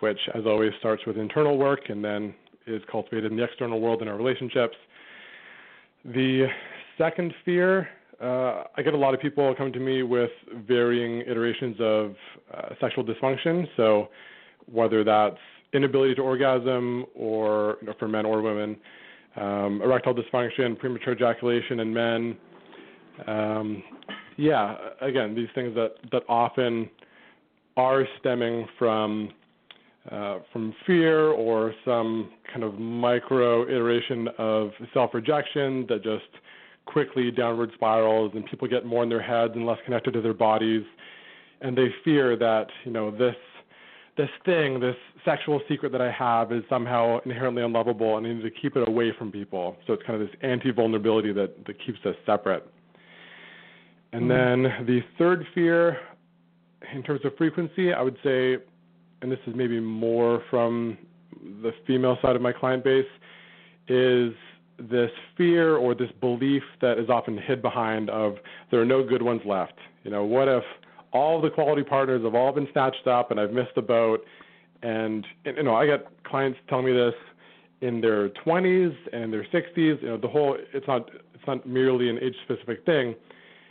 which, 0.00 0.18
as 0.34 0.44
always, 0.46 0.72
starts 0.78 1.04
with 1.06 1.16
internal 1.16 1.56
work 1.58 1.88
and 1.88 2.04
then 2.04 2.34
is 2.66 2.82
cultivated 2.90 3.30
in 3.30 3.36
the 3.36 3.44
external 3.44 3.80
world 3.80 4.02
in 4.02 4.08
our 4.08 4.16
relationships. 4.16 4.76
The 6.04 6.46
second 6.98 7.32
fear, 7.44 7.88
uh, 8.20 8.64
I 8.76 8.82
get 8.82 8.94
a 8.94 8.98
lot 8.98 9.14
of 9.14 9.20
people 9.20 9.54
coming 9.54 9.72
to 9.72 9.80
me 9.80 10.02
with 10.02 10.30
varying 10.66 11.20
iterations 11.22 11.76
of 11.80 12.14
uh, 12.52 12.68
sexual 12.80 13.04
dysfunction. 13.04 13.66
So, 13.76 14.08
whether 14.66 15.04
that's 15.04 15.36
inability 15.74 16.14
to 16.14 16.22
orgasm 16.22 17.04
or 17.14 17.76
you 17.80 17.88
know, 17.88 17.94
for 17.98 18.08
men 18.08 18.24
or 18.24 18.40
women, 18.40 18.76
um, 19.36 19.82
erectile 19.82 20.14
dysfunction, 20.14 20.78
premature 20.78 21.14
ejaculation 21.14 21.80
in 21.80 21.92
men. 21.92 22.36
Um, 23.26 23.82
yeah, 24.36 24.76
again, 25.00 25.34
these 25.34 25.48
things 25.54 25.74
that, 25.74 25.94
that 26.12 26.22
often 26.28 26.88
are 27.76 28.04
stemming 28.20 28.66
from 28.78 29.30
uh, 30.10 30.38
from 30.52 30.74
fear 30.86 31.28
or 31.30 31.74
some 31.84 32.30
kind 32.52 32.62
of 32.62 32.78
micro 32.78 33.62
iteration 33.64 34.28
of 34.38 34.70
self-rejection 34.92 35.86
that 35.88 36.02
just 36.02 36.24
quickly 36.86 37.30
downward 37.30 37.70
spirals, 37.74 38.32
and 38.34 38.44
people 38.46 38.68
get 38.68 38.84
more 38.84 39.02
in 39.02 39.08
their 39.08 39.22
heads 39.22 39.54
and 39.54 39.66
less 39.66 39.78
connected 39.84 40.12
to 40.12 40.20
their 40.20 40.34
bodies, 40.34 40.84
and 41.62 41.76
they 41.76 41.88
fear 42.04 42.36
that 42.36 42.66
you 42.84 42.92
know 42.92 43.10
this 43.10 43.36
this 44.16 44.28
thing, 44.44 44.78
this 44.78 44.96
sexual 45.24 45.60
secret 45.68 45.90
that 45.92 46.00
I 46.00 46.10
have 46.10 46.52
is 46.52 46.62
somehow 46.68 47.18
inherently 47.24 47.62
unlovable 47.62 48.16
and 48.16 48.26
I 48.26 48.32
need 48.32 48.42
to 48.42 48.50
keep 48.50 48.76
it 48.76 48.86
away 48.86 49.12
from 49.18 49.32
people. 49.32 49.76
So 49.86 49.92
it's 49.94 50.02
kind 50.04 50.20
of 50.20 50.28
this 50.28 50.36
anti 50.42 50.70
vulnerability 50.70 51.32
that, 51.32 51.66
that 51.66 51.84
keeps 51.84 51.98
us 52.04 52.14
separate. 52.24 52.64
And 54.12 54.30
mm-hmm. 54.30 54.62
then 54.62 54.86
the 54.86 55.00
third 55.18 55.44
fear, 55.54 55.98
in 56.94 57.02
terms 57.02 57.22
of 57.24 57.36
frequency, 57.36 57.92
I 57.92 58.02
would 58.02 58.16
say, 58.22 58.58
and 59.24 59.32
this 59.32 59.40
is 59.46 59.54
maybe 59.56 59.80
more 59.80 60.42
from 60.50 60.98
the 61.62 61.72
female 61.86 62.18
side 62.20 62.36
of 62.36 62.42
my 62.42 62.52
client 62.52 62.84
base, 62.84 63.06
is 63.88 64.34
this 64.78 65.10
fear 65.34 65.76
or 65.76 65.94
this 65.94 66.10
belief 66.20 66.62
that 66.82 66.98
is 66.98 67.08
often 67.08 67.38
hid 67.38 67.62
behind 67.62 68.10
of 68.10 68.34
there 68.70 68.82
are 68.82 68.84
no 68.84 69.02
good 69.02 69.22
ones 69.22 69.40
left. 69.46 69.78
You 70.02 70.10
know, 70.10 70.24
what 70.24 70.46
if 70.46 70.62
all 71.14 71.40
the 71.40 71.48
quality 71.48 71.82
partners 71.82 72.22
have 72.22 72.34
all 72.34 72.52
been 72.52 72.68
snatched 72.72 73.06
up 73.06 73.30
and 73.30 73.40
I've 73.40 73.52
missed 73.52 73.74
the 73.74 73.82
boat. 73.82 74.22
And, 74.82 75.26
you 75.46 75.62
know, 75.62 75.74
I 75.74 75.86
got 75.86 76.00
clients 76.24 76.58
telling 76.68 76.84
me 76.84 76.92
this 76.92 77.14
in 77.80 78.02
their 78.02 78.28
20s 78.28 78.94
and 79.14 79.32
their 79.32 79.44
60s. 79.44 80.02
You 80.02 80.08
know, 80.08 80.18
the 80.18 80.28
whole 80.28 80.58
it's 80.74 80.86
not 80.86 81.08
it's 81.32 81.46
not 81.46 81.66
merely 81.66 82.10
an 82.10 82.18
age 82.20 82.34
specific 82.44 82.84
thing. 82.84 83.14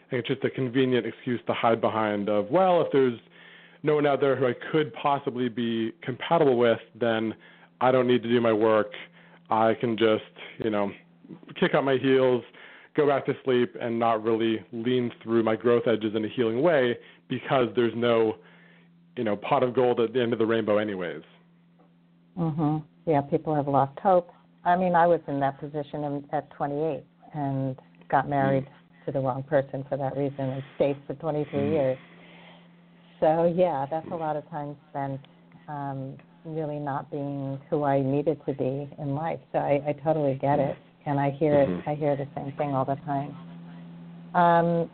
it's 0.10 0.28
just 0.28 0.44
a 0.46 0.50
convenient 0.50 1.06
excuse 1.06 1.42
to 1.46 1.54
hide 1.54 1.80
behind 1.80 2.28
of 2.28 2.50
well, 2.50 2.82
if 2.82 2.88
there's 2.92 3.20
no 3.84 3.96
one 3.96 4.08
out 4.08 4.22
there 4.22 4.36
who 4.36 4.48
I 4.48 4.54
could 4.72 4.94
possibly 4.94 5.50
be 5.50 5.92
compatible 6.02 6.58
with, 6.58 6.80
then 7.00 7.36
I 7.82 7.92
don't 7.92 8.08
need 8.08 8.24
to 8.24 8.30
do 8.30 8.40
my 8.40 8.54
work. 8.54 8.92
I 9.50 9.74
can 9.80 9.98
just, 9.98 10.24
you 10.64 10.70
know, 10.70 10.92
kick 11.60 11.76
up 11.76 11.84
my 11.84 11.98
heels, 11.98 12.44
go 12.96 13.06
back 13.06 13.26
to 13.26 13.34
sleep, 13.44 13.76
and 13.80 14.00
not 14.00 14.24
really 14.24 14.64
lean 14.72 15.12
through 15.22 15.44
my 15.44 15.56
growth 15.56 15.84
edges 15.86 16.16
in 16.16 16.24
a 16.24 16.30
healing 16.30 16.62
way 16.62 16.98
because 17.28 17.68
there's 17.76 17.94
no, 17.96 18.38
you 19.18 19.26
know, 19.26 19.36
pot 19.36 19.64
of 19.64 19.76
gold 19.76 20.00
at 20.00 20.14
the 20.14 20.22
end 20.22 20.32
of 20.32 20.40
the 20.40 20.46
rainbow, 20.46 20.78
anyways. 20.78 21.24
Mhm. 22.38 22.84
Yeah, 23.06 23.22
people 23.22 23.54
have 23.54 23.68
lost 23.68 24.00
hope. 24.00 24.32
I 24.64 24.78
mean, 24.78 24.96
I 24.96 25.08
was 25.08 25.20
in 25.28 25.40
that 25.42 25.60
position 25.60 26.26
at 26.32 26.50
28 26.52 27.04
and 27.34 27.78
got 28.10 28.30
married 28.30 28.64
mm. 28.64 29.06
to 29.06 29.12
the 29.12 29.20
wrong 29.20 29.44
person 29.44 29.84
for 29.90 29.98
that 29.98 30.16
reason 30.16 30.40
and 30.40 30.64
stayed 30.76 30.98
for 31.06 31.16
23 31.16 31.60
mm. 31.60 31.72
years. 31.72 31.98
So 33.24 33.46
yeah, 33.56 33.86
that's 33.90 34.06
a 34.12 34.16
lot 34.16 34.36
of 34.36 34.48
time 34.50 34.76
spent 34.90 35.22
um, 35.70 36.18
really 36.44 36.78
not 36.78 37.10
being 37.10 37.58
who 37.70 37.86
I 37.86 38.02
needed 38.02 38.38
to 38.46 38.54
be 38.54 38.90
in 39.00 39.16
life. 39.16 39.40
So 39.54 39.60
I, 39.60 39.82
I 39.88 39.94
totally 40.04 40.38
get 40.42 40.60
it, 40.60 40.76
and 41.06 41.18
I 41.18 41.32
hear 41.32 41.54
mm-hmm. 41.54 41.90
it. 41.90 41.94
I 41.94 41.96
hear 41.96 42.18
the 42.18 42.28
same 42.36 42.52
thing 42.58 42.74
all 42.74 42.84
the 42.84 42.98
time. 43.06 43.34
Um, 44.36 44.92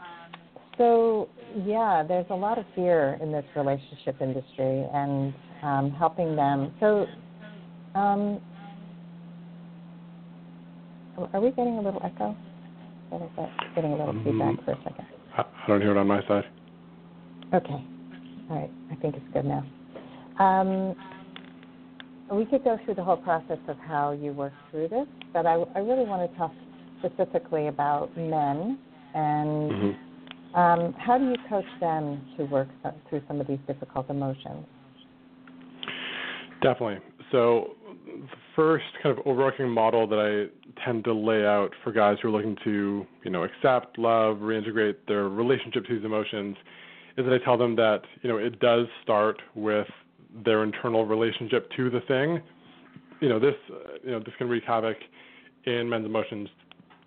so 0.77 1.27
yeah, 1.65 2.03
there's 2.07 2.27
a 2.29 2.35
lot 2.35 2.59
of 2.59 2.65
fear 2.75 3.17
in 3.19 3.31
this 3.31 3.45
relationship 3.55 4.21
industry 4.21 4.85
and 4.93 5.33
um, 5.63 5.91
helping 5.97 6.35
them. 6.35 6.71
So, 6.79 7.07
um, 7.95 8.39
are 11.33 11.41
we 11.41 11.49
getting 11.49 11.79
a 11.79 11.81
little 11.81 12.01
echo? 12.05 12.37
Getting 13.73 13.93
a 13.93 13.97
little 13.97 14.09
um, 14.09 14.23
feedback 14.23 14.63
for 14.65 14.73
a 14.73 14.83
second. 14.83 15.07
I 15.35 15.45
don't 15.67 15.81
hear 15.81 15.91
it 15.91 15.97
on 15.97 16.05
my 16.05 16.21
side. 16.27 16.43
Okay. 17.55 17.83
All 18.49 18.57
right. 18.57 18.71
I 18.91 18.95
think 18.95 19.15
it's 19.15 19.25
good 19.33 19.45
now. 19.45 19.65
Um, 20.39 20.95
we 22.31 22.45
could 22.45 22.63
go 22.63 22.77
through 22.85 22.95
the 22.95 23.03
whole 23.03 23.17
process 23.17 23.57
of 23.67 23.77
how 23.77 24.11
you 24.11 24.33
work 24.33 24.53
through 24.71 24.89
this, 24.89 25.07
but 25.33 25.45
I, 25.45 25.55
I 25.75 25.79
really 25.79 26.05
want 26.05 26.29
to 26.29 26.37
talk 26.37 26.53
specifically 26.99 27.67
about 27.67 28.15
men 28.17 28.79
and. 29.13 29.71
Mm-hmm 29.71 30.05
um, 30.53 30.95
how 30.97 31.17
do 31.19 31.25
you 31.25 31.35
coach 31.47 31.65
them 31.79 32.25
to 32.37 32.45
work 32.45 32.69
through 33.09 33.21
some 33.27 33.39
of 33.39 33.47
these 33.47 33.59
difficult 33.67 34.09
emotions? 34.09 34.65
Definitely. 36.63 36.97
So, 37.31 37.75
the 38.05 38.27
first 38.55 38.85
kind 39.03 39.17
of 39.17 39.25
overarching 39.27 39.69
model 39.69 40.07
that 40.07 40.17
I 40.17 40.83
tend 40.83 41.03
to 41.03 41.13
lay 41.13 41.45
out 41.45 41.69
for 41.83 41.91
guys 41.91 42.17
who 42.21 42.29
are 42.29 42.31
looking 42.31 42.57
to, 42.63 43.05
you 43.23 43.31
know, 43.31 43.43
accept, 43.43 43.99
love, 43.99 44.37
reintegrate 44.37 44.95
their 45.07 45.29
relationship 45.29 45.85
to 45.85 45.95
these 45.95 46.03
emotions 46.03 46.57
is 47.19 47.25
that 47.25 47.33
I 47.33 47.43
tell 47.43 47.57
them 47.57 47.75
that, 47.75 48.01
you 48.21 48.29
know, 48.29 48.37
it 48.37 48.59
does 48.59 48.87
start 49.03 49.41
with 49.53 49.87
their 50.45 50.63
internal 50.63 51.05
relationship 51.05 51.69
to 51.75 51.89
the 51.89 51.99
thing. 52.01 52.41
You 53.19 53.29
know, 53.29 53.39
this, 53.39 53.55
uh, 53.69 53.97
you 54.03 54.11
know, 54.11 54.19
this 54.19 54.33
can 54.37 54.47
wreak 54.47 54.63
havoc 54.65 54.97
in 55.65 55.89
men's 55.89 56.05
emotions 56.05 56.47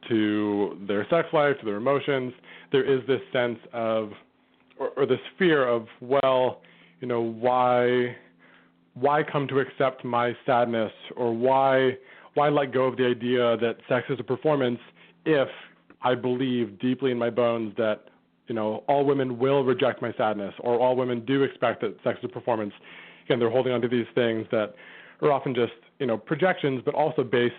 to 0.09 0.79
their 0.87 1.07
sex 1.09 1.29
life, 1.33 1.57
to 1.61 1.65
their 1.65 1.77
emotions, 1.77 2.33
there 2.73 2.85
is 2.85 3.07
this 3.07 3.21
sense 3.33 3.59
of, 3.73 4.11
or, 4.79 4.91
or 4.97 5.07
this 5.07 5.21
fear 5.39 5.67
of, 5.67 5.87
well, 6.01 6.61
you 7.01 7.09
know, 7.09 7.21
why, 7.21 8.17
why 8.95 9.23
come 9.23 9.47
to 9.49 9.61
accept 9.61 10.05
my 10.05 10.37
sadness, 10.45 10.93
or 11.17 11.33
why, 11.35 11.97
why 12.35 12.49
let 12.49 12.73
go 12.73 12.85
of 12.85 12.97
the 12.97 13.07
idea 13.07 13.57
that 13.59 13.77
sex 13.89 14.07
is 14.11 14.19
a 14.19 14.25
performance 14.25 14.81
if 15.25 15.49
I 16.03 16.15
believe 16.15 16.81
deeply 16.81 17.13
in 17.13 17.19
my 17.19 17.31
bones 17.31 17.75
that, 17.77 18.05
you 18.53 18.57
know, 18.57 18.85
all 18.87 19.07
women 19.07 19.39
will 19.39 19.65
reject 19.65 20.03
my 20.03 20.13
sadness, 20.19 20.53
or 20.61 20.79
all 20.79 20.95
women 20.95 21.25
do 21.25 21.43
expect 21.43 21.81
that 21.81 21.97
sex 22.05 22.19
is 22.19 22.27
a 22.27 22.29
performance. 22.29 22.75
Again, 23.25 23.39
they're 23.39 23.49
holding 23.49 23.73
on 23.73 23.81
to 23.81 23.89
these 23.89 24.05
things 24.15 24.47
that 24.51 24.75
are 25.23 25.33
often 25.33 25.55
just, 25.55 25.73
you 25.99 26.05
know, 26.05 26.19
projections, 26.19 26.83
but 26.85 26.95
also 26.95 27.25
based 27.25 27.55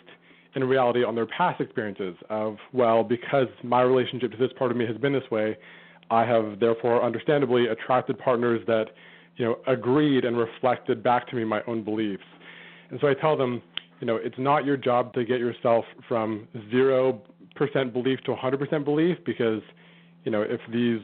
in 0.54 0.64
reality 0.64 1.04
on 1.04 1.16
their 1.16 1.26
past 1.26 1.60
experiences 1.60 2.14
of, 2.30 2.58
well, 2.74 3.04
because 3.04 3.48
my 3.64 3.82
relationship 3.82 4.30
to 4.34 4.38
this 4.38 4.52
part 4.56 4.70
of 4.70 4.78
me 4.78 4.86
has 4.86 4.96
been 4.98 5.14
this 5.14 5.24
way, 5.32 5.58
I 6.12 6.26
have 6.26 6.60
therefore 6.60 7.04
understandably 7.04 7.66
attracted 7.70 8.20
partners 8.20 8.62
that, 8.68 8.92
you 9.38 9.46
know, 9.46 9.58
agreed 9.66 10.26
and 10.26 10.38
reflected 10.38 11.02
back 11.02 11.28
to 11.30 11.36
me 11.36 11.44
my 11.44 11.64
own 11.66 11.84
beliefs. 11.84 12.22
And 12.92 13.00
so 13.02 13.08
I 13.08 13.16
tell 13.16 13.36
them, 13.36 13.64
you 14.00 14.06
know, 14.06 14.18
it's 14.18 14.38
not 14.38 14.64
your 14.64 14.78
job 14.78 15.12
to 15.16 15.26
get 15.26 15.40
yourself 15.40 15.86
from 16.08 16.48
0% 16.72 17.20
belief 17.94 18.20
to 18.26 18.36
100% 18.36 18.86
belief 18.86 19.18
because, 19.26 19.64
you 20.24 20.32
know, 20.32 20.42
if 20.42 20.62
these 20.72 21.02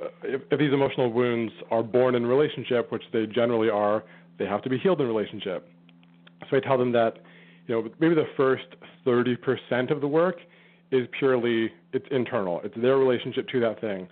uh, 0.00 0.08
if, 0.22 0.42
if 0.50 0.58
these 0.58 0.72
emotional 0.72 1.12
wounds 1.12 1.52
are 1.70 1.82
born 1.82 2.14
in 2.14 2.26
relationship, 2.26 2.92
which 2.92 3.02
they 3.12 3.26
generally 3.26 3.68
are, 3.68 4.04
they 4.38 4.46
have 4.46 4.62
to 4.62 4.70
be 4.70 4.78
healed 4.78 5.00
in 5.00 5.06
relationship. 5.06 5.68
So 6.50 6.56
I 6.56 6.60
tell 6.60 6.78
them 6.78 6.92
that 6.92 7.18
you 7.66 7.74
know, 7.74 7.90
maybe 8.00 8.14
the 8.14 8.28
first 8.36 8.64
30% 9.06 9.90
of 9.90 10.00
the 10.00 10.08
work 10.08 10.38
is 10.90 11.06
purely 11.18 11.70
it's 11.92 12.06
internal. 12.10 12.60
It's 12.64 12.74
their 12.80 12.96
relationship 12.96 13.48
to 13.48 13.60
that 13.60 13.80
thing. 13.80 14.08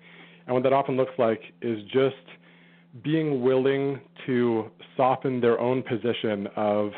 And 0.47 0.55
what 0.55 0.63
that 0.63 0.73
often 0.73 0.97
looks 0.97 1.13
like 1.19 1.41
is 1.63 1.83
just 1.93 2.15
being 3.03 3.43
willing 3.43 4.01
to 4.27 4.71
soften 4.97 5.41
their 5.41 5.59
own 5.59 5.83
position 5.83 6.49
of 6.57 6.91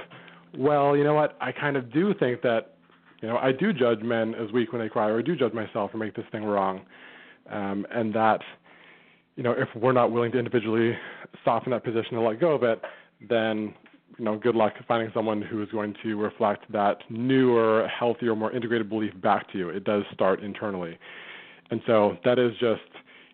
well, 0.57 0.97
you 0.97 1.04
know 1.04 1.14
what? 1.14 1.37
I 1.40 1.52
kind 1.52 1.76
of 1.76 1.92
do 1.92 2.14
think 2.14 2.40
that, 2.42 2.75
you 3.21 3.28
know, 3.28 3.37
I 3.37 3.52
do 3.52 3.73
judge 3.73 4.00
men 4.00 4.35
as 4.35 4.50
weak 4.50 4.73
when 4.73 4.80
they 4.80 4.88
cry, 4.88 5.09
or 5.09 5.18
I 5.18 5.23
do 5.23 5.37
judge 5.37 5.52
myself 5.52 5.90
or 5.92 5.99
make 5.99 6.16
this 6.16 6.25
thing 6.33 6.42
wrong, 6.42 6.80
um, 7.50 7.87
and 7.90 8.14
that, 8.14 8.40
you 9.37 9.43
know, 9.43 9.52
if 9.52 9.69
we're 9.75 9.93
not 9.93 10.12
willing 10.12 10.33
to 10.33 10.38
individually 10.38 10.97
soften 11.45 11.71
that 11.71 11.85
position 11.85 12.17
and 12.17 12.25
let 12.25 12.40
go 12.40 12.52
of 12.52 12.62
it, 12.62 12.81
then 13.28 13.75
you 14.19 14.25
know, 14.25 14.37
good 14.37 14.57
luck 14.57 14.73
finding 14.87 15.11
someone 15.14 15.40
who 15.40 15.62
is 15.62 15.69
going 15.71 15.95
to 16.02 16.17
reflect 16.17 16.71
that 16.73 16.99
newer, 17.09 17.88
healthier, 17.88 18.35
more 18.35 18.52
integrated 18.52 18.88
belief 18.88 19.12
back 19.21 19.50
to 19.52 19.59
you. 19.59 19.69
It 19.69 19.85
does 19.85 20.02
start 20.12 20.43
internally. 20.43 20.99
And 21.71 21.81
so 21.87 22.17
that 22.25 22.38
is 22.38 22.52
just, 22.59 22.81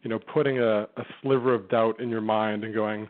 you 0.03 0.11
know, 0.11 0.19
putting 0.19 0.59
a, 0.59 0.83
a 0.83 1.05
sliver 1.23 1.55
of 1.55 1.69
doubt 1.71 2.01
in 2.01 2.11
your 2.11 2.21
mind 2.21 2.65
and 2.65 2.75
going, 2.75 3.09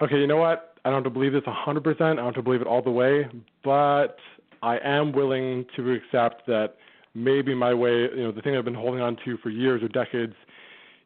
okay, 0.00 0.18
you 0.18 0.26
know 0.26 0.36
what? 0.36 0.76
I 0.84 0.90
don't 0.90 1.02
have 1.02 1.04
to 1.04 1.10
believe 1.10 1.32
this 1.32 1.42
100%. 1.42 2.00
I 2.00 2.14
don't 2.14 2.24
have 2.24 2.34
to 2.34 2.42
believe 2.42 2.60
it 2.60 2.66
all 2.66 2.82
the 2.82 2.90
way, 2.90 3.26
but 3.64 4.16
I 4.62 4.78
am 4.84 5.12
willing 5.12 5.64
to 5.76 5.92
accept 5.92 6.46
that 6.46 6.76
maybe 7.14 7.54
my 7.54 7.72
way, 7.72 8.08
you 8.14 8.22
know, 8.22 8.32
the 8.32 8.42
thing 8.42 8.56
I've 8.56 8.64
been 8.64 8.74
holding 8.74 9.00
on 9.00 9.16
to 9.24 9.36
for 9.38 9.50
years 9.50 9.82
or 9.82 9.88
decades 9.88 10.34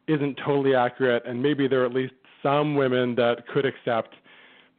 isn't 0.07 0.39
totally 0.45 0.75
accurate, 0.75 1.23
and 1.27 1.43
maybe 1.43 1.69
there 1.69 1.83
are 1.83 1.87
at 1.87 1.93
least 1.93 2.15
some 2.43 2.75
women 2.75 3.15
that 3.17 3.47
could 3.53 3.67
accept– 3.67 4.15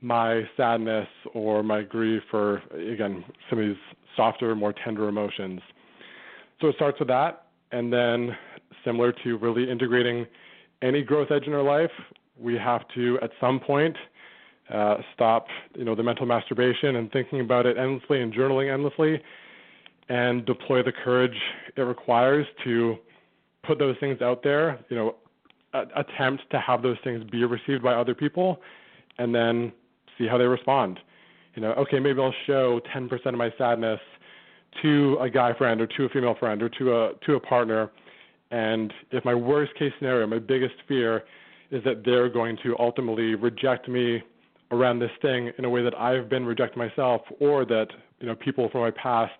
my 0.01 0.43
sadness 0.55 1.07
or 1.33 1.63
my 1.63 1.81
grief 1.81 2.23
or 2.31 2.61
again 2.73 3.23
some 3.49 3.59
of 3.59 3.65
these 3.65 3.77
softer 4.15 4.55
more 4.55 4.73
tender 4.73 5.07
emotions. 5.09 5.61
So 6.61 6.67
it 6.67 6.75
starts 6.75 6.99
with 6.99 7.09
that 7.09 7.47
and 7.71 7.91
then 7.91 8.35
similar 8.85 9.13
to 9.23 9.37
really 9.37 9.69
integrating 9.69 10.25
any 10.81 11.03
growth 11.03 11.31
edge 11.31 11.45
in 11.47 11.53
our 11.53 11.63
life 11.63 11.91
we 12.37 12.55
have 12.55 12.81
to 12.95 13.19
at 13.21 13.31
some 13.41 13.59
point 13.59 13.95
uh, 14.73 14.97
stop 15.13 15.47
you 15.75 15.83
know 15.83 15.95
the 15.95 16.03
mental 16.03 16.25
masturbation 16.25 16.95
and 16.95 17.11
thinking 17.11 17.41
about 17.41 17.65
it 17.65 17.77
endlessly 17.77 18.21
and 18.21 18.33
journaling 18.33 18.73
endlessly 18.73 19.21
and 20.09 20.45
deploy 20.45 20.83
the 20.83 20.91
courage 20.91 21.37
it 21.75 21.81
requires 21.81 22.45
to 22.63 22.97
put 23.63 23.79
those 23.79 23.95
things 23.99 24.21
out 24.21 24.43
there 24.43 24.79
you 24.89 24.95
know 24.95 25.15
attempt 25.95 26.43
to 26.49 26.59
have 26.59 26.81
those 26.81 26.97
things 27.03 27.23
be 27.31 27.43
received 27.45 27.83
by 27.83 27.93
other 27.93 28.15
people 28.15 28.59
and 29.19 29.35
then 29.35 29.71
see 30.19 30.27
how 30.27 30.37
they 30.37 30.45
respond. 30.45 30.99
You 31.55 31.61
know, 31.61 31.71
okay, 31.73 31.99
maybe 31.99 32.19
I'll 32.21 32.33
show 32.45 32.79
10% 32.95 33.11
of 33.27 33.35
my 33.35 33.51
sadness 33.57 33.99
to 34.81 35.17
a 35.19 35.29
guy 35.29 35.53
friend 35.53 35.81
or 35.81 35.87
to 35.87 36.05
a 36.05 36.09
female 36.09 36.35
friend 36.39 36.61
or 36.61 36.69
to 36.69 36.95
a 36.95 37.11
to 37.25 37.35
a 37.35 37.39
partner, 37.39 37.89
and 38.51 38.93
if 39.11 39.25
my 39.25 39.33
worst 39.33 39.73
case 39.75 39.91
scenario, 39.97 40.27
my 40.27 40.37
biggest 40.39 40.75
fear 40.87 41.23
is 41.71 41.83
that 41.83 42.03
they're 42.05 42.29
going 42.29 42.57
to 42.63 42.75
ultimately 42.79 43.35
reject 43.35 43.87
me 43.87 44.21
around 44.71 44.99
this 44.99 45.11
thing 45.21 45.51
in 45.57 45.65
a 45.65 45.69
way 45.69 45.83
that 45.83 45.99
I've 45.99 46.29
been 46.29 46.45
rejected 46.45 46.77
myself, 46.77 47.21
or 47.39 47.65
that 47.65 47.87
you 48.19 48.27
know 48.27 48.35
people 48.35 48.69
from 48.69 48.81
my 48.81 48.91
past, 48.91 49.33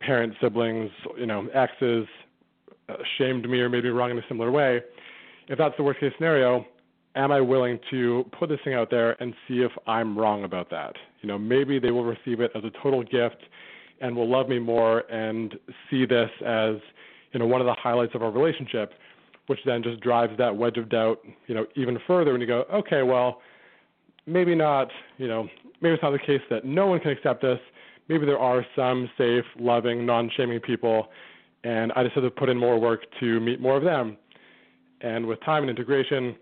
parents, 0.00 0.36
siblings, 0.40 0.90
you 1.18 1.26
know, 1.26 1.46
exes, 1.54 2.06
uh, 2.88 2.94
shamed 3.18 3.48
me 3.48 3.60
or 3.60 3.68
made 3.68 3.84
me 3.84 3.90
wrong 3.90 4.10
in 4.10 4.18
a 4.18 4.22
similar 4.28 4.50
way. 4.50 4.80
If 5.48 5.58
that's 5.58 5.76
the 5.76 5.82
worst 5.82 6.00
case 6.00 6.12
scenario, 6.16 6.66
am 7.16 7.32
I 7.32 7.40
willing 7.40 7.78
to 7.90 8.24
put 8.38 8.48
this 8.48 8.58
thing 8.64 8.74
out 8.74 8.90
there 8.90 9.20
and 9.22 9.34
see 9.46 9.60
if 9.60 9.72
I'm 9.86 10.18
wrong 10.18 10.44
about 10.44 10.70
that? 10.70 10.94
You 11.22 11.28
know, 11.28 11.38
maybe 11.38 11.78
they 11.78 11.90
will 11.90 12.04
receive 12.04 12.40
it 12.40 12.50
as 12.54 12.64
a 12.64 12.70
total 12.82 13.02
gift 13.02 13.42
and 14.00 14.16
will 14.16 14.28
love 14.28 14.48
me 14.48 14.58
more 14.58 15.00
and 15.10 15.54
see 15.90 16.04
this 16.04 16.30
as, 16.44 16.76
you 17.32 17.40
know, 17.40 17.46
one 17.46 17.60
of 17.60 17.66
the 17.66 17.74
highlights 17.74 18.14
of 18.14 18.22
our 18.22 18.30
relationship, 18.30 18.92
which 19.46 19.60
then 19.64 19.82
just 19.82 20.00
drives 20.00 20.36
that 20.38 20.54
wedge 20.54 20.76
of 20.76 20.88
doubt, 20.88 21.20
you 21.46 21.54
know, 21.54 21.66
even 21.76 21.98
further 22.06 22.32
when 22.32 22.40
you 22.40 22.46
go, 22.46 22.64
okay, 22.72 23.02
well, 23.02 23.40
maybe 24.26 24.54
not, 24.54 24.88
you 25.18 25.28
know, 25.28 25.48
maybe 25.80 25.94
it's 25.94 26.02
not 26.02 26.10
the 26.10 26.18
case 26.18 26.40
that 26.50 26.64
no 26.64 26.86
one 26.86 27.00
can 27.00 27.10
accept 27.10 27.42
this. 27.42 27.58
Maybe 28.08 28.26
there 28.26 28.38
are 28.38 28.64
some 28.76 29.10
safe, 29.16 29.44
loving, 29.58 30.04
non-shaming 30.04 30.60
people, 30.60 31.08
and 31.64 31.92
I 31.96 32.02
just 32.02 32.14
have 32.14 32.24
to 32.24 32.30
put 32.30 32.48
in 32.48 32.58
more 32.58 32.78
work 32.78 33.00
to 33.20 33.40
meet 33.40 33.60
more 33.60 33.76
of 33.76 33.84
them. 33.84 34.16
And 35.00 35.26
with 35.26 35.40
time 35.44 35.62
and 35.62 35.70
integration, 35.70 36.36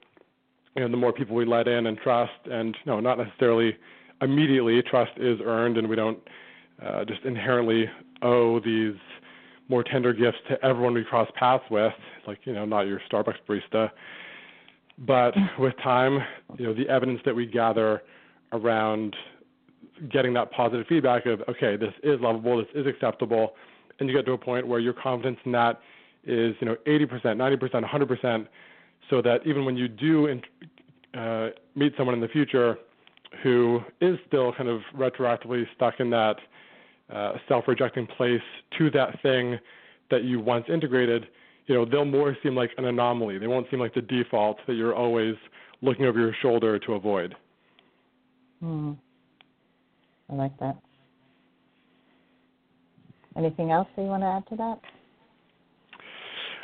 you 0.75 0.83
know, 0.83 0.88
the 0.88 0.96
more 0.96 1.12
people 1.12 1.37
we 1.37 1.44
let 1.44 1.68
in 1.68 1.87
and 1.87 1.98
trust, 1.98 2.33
and 2.51 2.77
no, 2.87 3.01
not 3.01 3.18
necessarily 3.18 3.77
immediately 4.20 4.81
trust 4.83 5.12
is 5.18 5.38
earned, 5.44 5.77
and 5.79 5.88
we 5.88 5.96
don't 5.96 6.18
uh, 6.85 7.05
just 7.05 7.22
inherently 7.25 7.88
owe 8.22 8.61
these 8.61 8.94
more 9.68 9.85
tender 9.85 10.12
gifts 10.12 10.38
to 10.48 10.64
everyone 10.64 10.94
we 10.94 11.05
cross 11.05 11.29
paths 11.35 11.64
with, 11.70 11.92
like 12.27 12.38
you 12.44 12.53
know, 12.53 12.64
not 12.64 12.83
your 12.83 13.01
Starbucks 13.11 13.37
barista. 13.48 13.90
But 14.98 15.35
with 15.59 15.75
time, 15.83 16.18
you 16.59 16.66
know, 16.66 16.75
the 16.75 16.88
evidence 16.88 17.20
that 17.25 17.35
we 17.35 17.46
gather 17.46 18.03
around 18.53 19.16
getting 20.11 20.35
that 20.35 20.51
positive 20.53 20.87
feedback 20.88 21.27
of 21.27 21.43
okay, 21.49 21.77
this 21.77 21.93
is 22.03 22.21
lovable, 22.21 22.59
this 22.59 22.67
is 22.75 22.87
acceptable, 22.87 23.55
and 23.99 24.09
you 24.09 24.15
get 24.15 24.27
to 24.27 24.33
a 24.33 24.38
point 24.38 24.67
where 24.67 24.81
your 24.81 24.93
confidence 24.93 25.38
in 25.45 25.53
that 25.53 25.81
is 26.25 26.55
you 26.61 26.67
know 26.67 26.77
80%, 26.87 27.23
90%, 27.25 27.85
100% 27.85 28.47
so 29.11 29.21
that 29.23 29.41
even 29.45 29.65
when 29.65 29.77
you 29.77 29.88
do 29.88 30.41
uh, 31.15 31.49
meet 31.75 31.93
someone 31.97 32.15
in 32.15 32.21
the 32.21 32.29
future 32.29 32.79
who 33.43 33.81
is 34.01 34.19
still 34.27 34.53
kind 34.53 34.69
of 34.69 34.81
retroactively 34.97 35.65
stuck 35.75 36.01
in 36.01 36.11
that 36.11 36.37
uh, 37.12 37.33
self-rejecting 37.49 38.07
place 38.07 38.41
to 38.79 38.91
that 38.91 39.21
thing 39.23 39.59
that 40.11 40.25
you 40.25 40.41
once 40.41 40.65
integrated, 40.69 41.27
you 41.67 41.75
know, 41.75 41.85
they'll 41.85 42.05
more 42.05 42.37
seem 42.43 42.55
like 42.55 42.71
an 42.79 42.85
anomaly. 42.85 43.38
They 43.38 43.47
won't 43.47 43.67
seem 43.71 43.81
like 43.81 43.95
the 43.95 44.03
default 44.03 44.59
that 44.67 44.75
you're 44.75 44.95
always 44.95 45.35
looking 45.81 46.05
over 46.05 46.19
your 46.19 46.35
shoulder 46.41 46.79
to 46.79 46.95
avoid. 46.95 47.35
Hmm. 48.61 48.93
I 50.33 50.35
like 50.35 50.59
that. 50.61 50.77
Anything 53.37 53.71
else 53.71 53.88
that 53.97 54.03
you 54.03 54.09
want 54.09 54.23
to 54.23 54.27
add 54.27 54.47
to 54.49 54.57
that? 54.57 54.81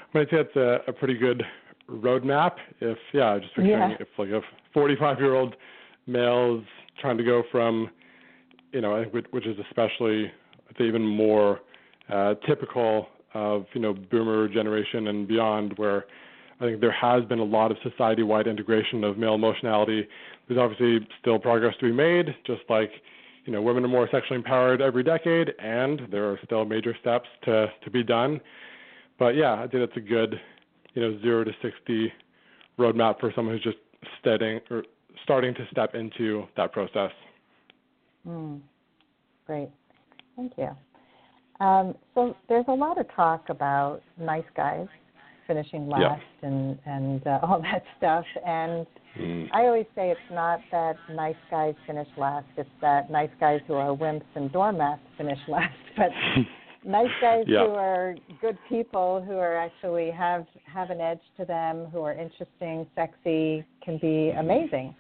I 0.09 0.13
think 0.13 0.31
that's 0.31 0.57
a, 0.57 0.79
a 0.89 0.93
pretty 0.93 1.15
good 1.15 1.43
roadmap. 1.91 2.53
If 2.81 2.99
yeah, 3.13 3.39
just 3.39 3.55
picturing 3.55 3.91
yeah. 3.91 3.97
if 4.01 4.09
like 4.19 4.31
a 4.31 4.41
45 4.73 5.19
year 5.19 5.35
old 5.35 5.55
male 6.07 6.59
is 6.61 6.67
trying 7.01 7.19
to 7.19 7.25
go 7.25 7.43
from, 7.53 7.91
you 8.73 8.81
know, 8.81 9.03
which 9.31 9.47
is 9.47 9.57
especially 9.69 10.31
even 10.81 11.05
more 11.05 11.61
uh, 12.13 12.35
typical 12.47 13.09
of 13.35 13.67
you 13.75 13.81
know 13.81 13.93
boomer 13.93 14.49
generation 14.49 15.09
and 15.09 15.29
beyond, 15.29 15.75
where 15.77 16.05
I 16.61 16.65
think 16.65 16.81
there 16.81 16.93
has 16.93 17.25
been 17.25 17.39
a 17.39 17.45
lot 17.45 17.71
of 17.71 17.77
society-wide 17.83 18.47
integration 18.47 19.05
of 19.05 19.19
male 19.19 19.35
emotionality. 19.35 20.07
There's 20.47 20.59
obviously 20.59 21.07
still 21.21 21.39
progress 21.39 21.75
to 21.81 21.87
be 21.87 21.93
made, 21.93 22.35
just 22.47 22.63
like 22.69 22.91
you 23.49 23.55
know 23.55 23.63
women 23.63 23.83
are 23.83 23.89
more 23.89 24.07
sexually 24.13 24.37
empowered 24.37 24.83
every 24.83 25.03
decade, 25.03 25.55
and 25.59 26.03
there 26.11 26.31
are 26.31 26.39
still 26.45 26.67
major 26.67 26.95
steps 27.01 27.27
to 27.45 27.69
to 27.83 27.91
be 27.91 28.03
done. 28.03 28.43
But 29.19 29.37
yeah, 29.37 29.55
I 29.55 29.67
think 29.67 29.89
that's 29.89 29.97
a 29.97 30.07
good 30.07 30.39
you 30.93 31.01
know 31.01 31.19
zero 31.23 31.45
to 31.45 31.53
sixty 31.63 32.13
roadmap 32.79 33.19
for 33.19 33.33
someone 33.35 33.55
who's 33.55 33.65
just 33.65 33.79
studying 34.21 34.61
or 34.71 34.85
starting 35.25 35.55
to 35.55 35.67
step 35.71 35.95
into 35.95 36.45
that 36.59 36.73
process. 36.73 37.11
Mm, 38.29 38.61
great, 39.47 39.71
thank 40.37 40.53
you. 40.59 40.69
Um, 41.65 41.95
so 42.15 42.37
there's 42.51 42.67
a 42.69 42.75
lot 42.75 43.01
of 43.01 43.07
talk 43.17 43.49
about 43.49 44.03
nice 44.21 44.45
guys 44.55 44.89
finishing 45.49 45.89
last 45.89 46.23
yeah. 46.43 46.49
and 46.49 46.79
and 46.87 47.27
uh, 47.27 47.41
all 47.43 47.61
that 47.61 47.83
stuff. 47.97 48.25
And 48.47 48.87
mm. 49.19 49.49
I 49.53 49.63
always 49.63 49.87
say 49.97 50.11
it's 50.11 50.21
not 50.31 50.61
that 50.71 50.97
nice 51.13 51.35
guys 51.51 51.75
finish 51.89 52.07
last; 52.17 52.47
it's 52.57 52.71
that 52.81 53.11
nice 53.11 53.31
guys 53.41 53.61
who 53.67 53.75
are 53.75 53.97
wimps 53.97 54.23
and 54.37 54.53
doormats 54.53 55.01
finish 55.17 55.39
last. 55.49 55.75
But 55.97 56.11
nice 56.85 57.09
guys 57.21 57.45
yeah. 57.49 57.67
who 57.67 57.73
are 57.73 58.15
good 58.41 58.59
people 58.69 59.25
who 59.27 59.33
are 59.33 59.57
actually 59.57 60.11
have 60.13 60.47
have 60.73 60.91
an 60.91 61.01
edge 61.01 61.21
to 61.39 61.45
them 61.45 61.87
who 61.93 62.03
are 62.03 62.13
interesting 62.13 62.87
sexy 62.95 63.65
can 63.83 63.99
be 63.99 64.31
amazing 64.39 64.95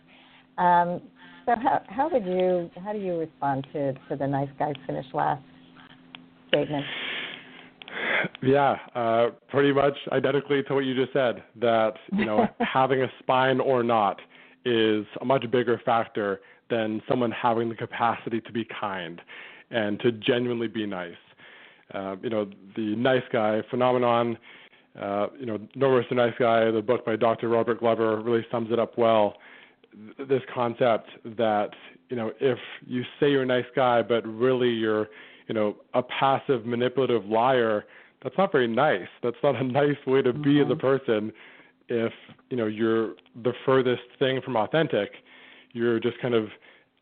um, 0.59 1.01
so 1.47 1.55
how 1.63 1.83
how 1.89 2.09
would 2.11 2.25
you 2.25 2.71
how 2.85 2.93
do 2.93 2.99
you 2.99 3.19
respond 3.19 3.67
to 3.73 3.93
to 4.09 4.17
the 4.17 4.27
nice 4.27 4.49
guys 4.59 4.75
finish 4.87 5.07
last 5.15 5.43
statement 6.49 6.85
yeah 8.43 8.77
uh, 8.95 9.29
pretty 9.49 9.73
much 9.73 9.95
identically 10.13 10.63
to 10.63 10.75
what 10.75 10.85
you 10.85 10.95
just 10.95 11.13
said 11.13 11.43
that 11.61 11.95
you 12.13 12.25
know 12.25 12.47
having 12.61 13.03
a 13.03 13.09
spine 13.19 13.61
or 13.61 13.83
not 13.83 14.21
is 14.65 15.05
a 15.21 15.25
much 15.25 15.49
bigger 15.51 15.81
factor 15.85 16.41
than 16.71 17.01
someone 17.09 17.31
having 17.31 17.69
the 17.69 17.75
capacity 17.75 18.41
to 18.41 18.53
be 18.53 18.67
kind 18.81 19.21
and 19.71 20.01
to 20.01 20.13
genuinely 20.13 20.69
be 20.69 20.87
nice 20.87 21.15
uh, 21.95 22.17
you 22.23 22.31
know, 22.31 22.49
the 22.77 22.95
nice 22.97 23.23
guy 23.33 23.63
phenomenon. 23.71 24.39
Uh, 25.01 25.29
you 25.39 25.47
know, 25.47 25.59
No 25.75 26.03
the 26.09 26.15
Nice 26.15 26.35
Guy, 26.39 26.71
the 26.71 26.83
book 26.83 27.07
by 27.07 27.17
Dr. 27.17 27.49
Robert 27.49 27.81
Glover, 27.81 28.21
really 28.21 28.45
sums 28.51 28.73
it 28.73 28.79
up 28.79 28.99
well. 28.99 29.35
This 30.19 30.43
concept 30.53 31.09
that 31.37 31.71
you 32.09 32.17
know, 32.17 32.33
if 32.41 32.59
you 32.87 33.03
say 33.21 33.31
you're 33.31 33.43
a 33.43 33.47
nice 33.47 33.67
guy, 33.77 34.03
but 34.03 34.27
really 34.27 34.71
you're, 34.71 35.09
you 35.47 35.55
know, 35.55 35.77
a 35.95 36.03
passive, 36.03 36.65
manipulative 36.65 37.27
liar, 37.27 37.85
that's 38.23 38.37
not 38.37 38.53
very 38.53 38.69
nice. 38.69 39.09
That's 39.23 39.37
not 39.43 39.57
a 39.57 39.65
nice 39.65 39.97
way 40.07 40.23
to 40.23 40.33
be 40.33 40.55
mm-hmm. 40.55 40.71
as 40.71 40.77
a 40.77 40.81
person. 40.81 41.33
If 41.89 42.13
you 42.51 42.57
know 42.57 42.67
you're 42.67 43.15
the 43.43 43.53
furthest 43.65 44.03
thing 44.19 44.41
from 44.43 44.57
authentic, 44.57 45.11
you're 45.73 46.01
just 46.01 46.21
kind 46.21 46.35
of 46.35 46.49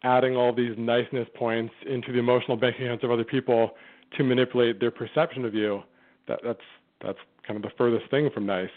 adding 0.03 0.37
all 0.37 0.55
these 0.55 0.75
niceness 0.79 1.29
points 1.35 1.75
into 1.87 2.13
the 2.13 2.19
emotional 2.19 2.57
bank 2.57 2.77
accounts 2.77 3.03
of 3.03 3.11
other 3.11 3.25
people 3.25 3.73
to 4.17 4.23
manipulate 4.23 4.79
their 4.79 4.91
perception 4.91 5.45
of 5.45 5.55
you, 5.55 5.83
that, 6.29 6.41
that's 6.45 6.61
that's 7.03 7.19
kind 7.47 7.57
of 7.57 7.63
the 7.63 7.77
furthest 7.77 8.11
thing 8.11 8.31
from 8.33 8.47
nice. 8.47 8.71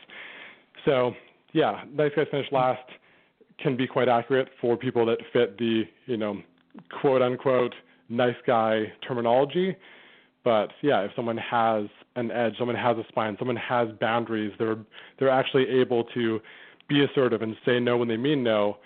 So 0.86 1.14
yeah, 1.54 1.84
nice 1.94 2.12
guys 2.16 2.28
finish 2.32 2.48
last 2.52 2.84
can 3.60 3.76
be 3.76 3.88
quite 3.88 4.08
accurate 4.08 4.50
for 4.62 4.78
people 4.78 5.06
that 5.06 5.18
fit 5.34 5.58
the 5.58 5.84
you 6.06 6.18
know 6.18 6.42
quote 7.02 7.22
unquote 7.22 7.74
nice 8.10 8.36
guy 8.46 8.92
terminology. 9.08 9.76
But 10.44 10.70
yeah, 10.82 11.02
if 11.02 11.12
someone 11.16 11.38
has 11.38 11.86
an 12.20 12.32
edge, 12.32 12.54
someone 12.58 12.76
has 12.76 12.98
a 12.98 13.04
spine, 13.08 13.36
someone 13.40 13.58
has 13.58 13.90
boundaries, 14.00 14.54
they're 14.60 14.78
they're 15.18 15.30
actually 15.30 15.68
able 15.68 16.04
to 16.16 16.40
be 16.88 17.04
assertive 17.04 17.42
and 17.42 17.56
say 17.66 17.80
no 17.80 17.98
when 17.98 18.08
they 18.08 18.18
mean 18.18 18.44
no. 18.44 18.78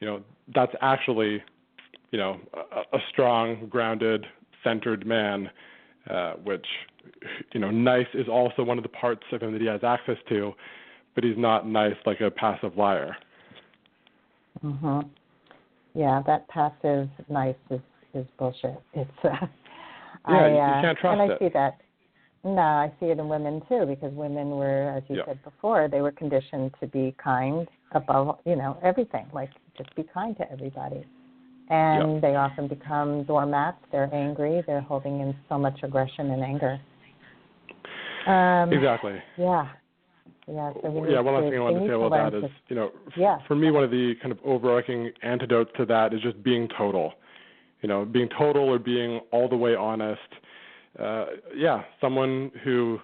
You 0.00 0.06
know, 0.06 0.22
that's 0.54 0.72
actually, 0.80 1.42
you 2.10 2.18
know, 2.18 2.38
a, 2.54 2.96
a 2.96 3.00
strong, 3.10 3.66
grounded, 3.68 4.26
centered 4.62 5.06
man, 5.06 5.50
uh, 6.08 6.34
which, 6.44 6.66
you 7.52 7.60
know, 7.60 7.70
nice 7.70 8.06
is 8.14 8.28
also 8.28 8.62
one 8.62 8.78
of 8.78 8.82
the 8.84 8.90
parts 8.90 9.24
of 9.32 9.42
him 9.42 9.52
that 9.52 9.60
he 9.60 9.66
has 9.66 9.82
access 9.82 10.16
to, 10.28 10.52
but 11.14 11.24
he's 11.24 11.36
not 11.36 11.66
nice 11.66 11.96
like 12.06 12.20
a 12.20 12.30
passive 12.30 12.76
liar. 12.76 13.16
Mhm. 14.64 15.08
Yeah, 15.94 16.22
that 16.26 16.46
passive 16.48 17.08
nice 17.28 17.56
is 17.70 17.80
is 18.14 18.26
bullshit. 18.38 18.80
It's 18.94 19.10
uh, 19.24 19.30
yeah, 20.28 20.34
I, 20.34 20.48
you 20.48 20.58
uh, 20.58 20.80
can't 20.82 20.98
trust 20.98 21.20
and 21.20 21.32
I 21.32 21.34
it. 21.34 21.38
see 21.38 21.48
that. 21.54 21.80
No, 22.54 22.62
I 22.62 22.92
see 22.98 23.06
it 23.06 23.18
in 23.18 23.28
women 23.28 23.60
too 23.68 23.84
because 23.86 24.12
women 24.14 24.50
were, 24.50 24.90
as 24.96 25.02
you 25.08 25.16
Yeah. 25.16 25.26
said 25.26 25.42
before, 25.44 25.88
they 25.88 26.00
were 26.00 26.12
conditioned 26.12 26.72
to 26.80 26.86
be 26.86 27.14
kind 27.22 27.68
above, 27.92 28.38
you 28.44 28.56
know, 28.56 28.76
everything. 28.82 29.26
Like 29.32 29.50
just 29.76 29.94
be 29.94 30.02
kind 30.02 30.36
to 30.38 30.50
everybody, 30.50 31.04
and 31.68 32.14
Yeah. 32.14 32.20
they 32.20 32.36
often 32.36 32.66
become 32.68 33.24
doormats. 33.24 33.78
They're 33.92 34.08
angry. 34.12 34.62
They're 34.66 34.80
holding 34.80 35.20
in 35.20 35.34
so 35.48 35.58
much 35.58 35.82
aggression 35.82 36.30
and 36.30 36.42
anger. 36.42 36.80
Um, 38.26 38.72
Exactly. 38.72 39.22
Yeah. 39.36 39.68
Yeah. 40.46 40.72
So 40.82 41.06
yeah, 41.08 41.20
one 41.20 41.34
last 41.34 41.50
thing 41.50 41.58
I 41.58 41.60
wanted 41.60 41.80
to 41.80 41.86
say 41.86 41.92
about 41.92 42.32
that 42.32 42.34
is, 42.34 42.50
you 42.68 42.76
know, 42.76 42.92
f- 43.08 43.16
Yeah. 43.16 43.38
for 43.46 43.54
me, 43.54 43.70
one 43.70 43.84
of 43.84 43.90
the 43.90 44.14
kind 44.16 44.32
of 44.32 44.38
overarching 44.44 45.12
antidotes 45.22 45.70
to 45.76 45.84
that 45.86 46.14
is 46.14 46.22
just 46.22 46.42
being 46.42 46.68
total. 46.68 47.14
You 47.82 47.88
know, 47.88 48.04
being 48.04 48.28
total 48.30 48.68
or 48.68 48.78
being 48.78 49.20
all 49.30 49.48
the 49.48 49.56
way 49.56 49.74
honest. 49.74 50.20
Uh, 50.98 51.26
yeah, 51.54 51.82
someone 52.00 52.50
who 52.64 52.98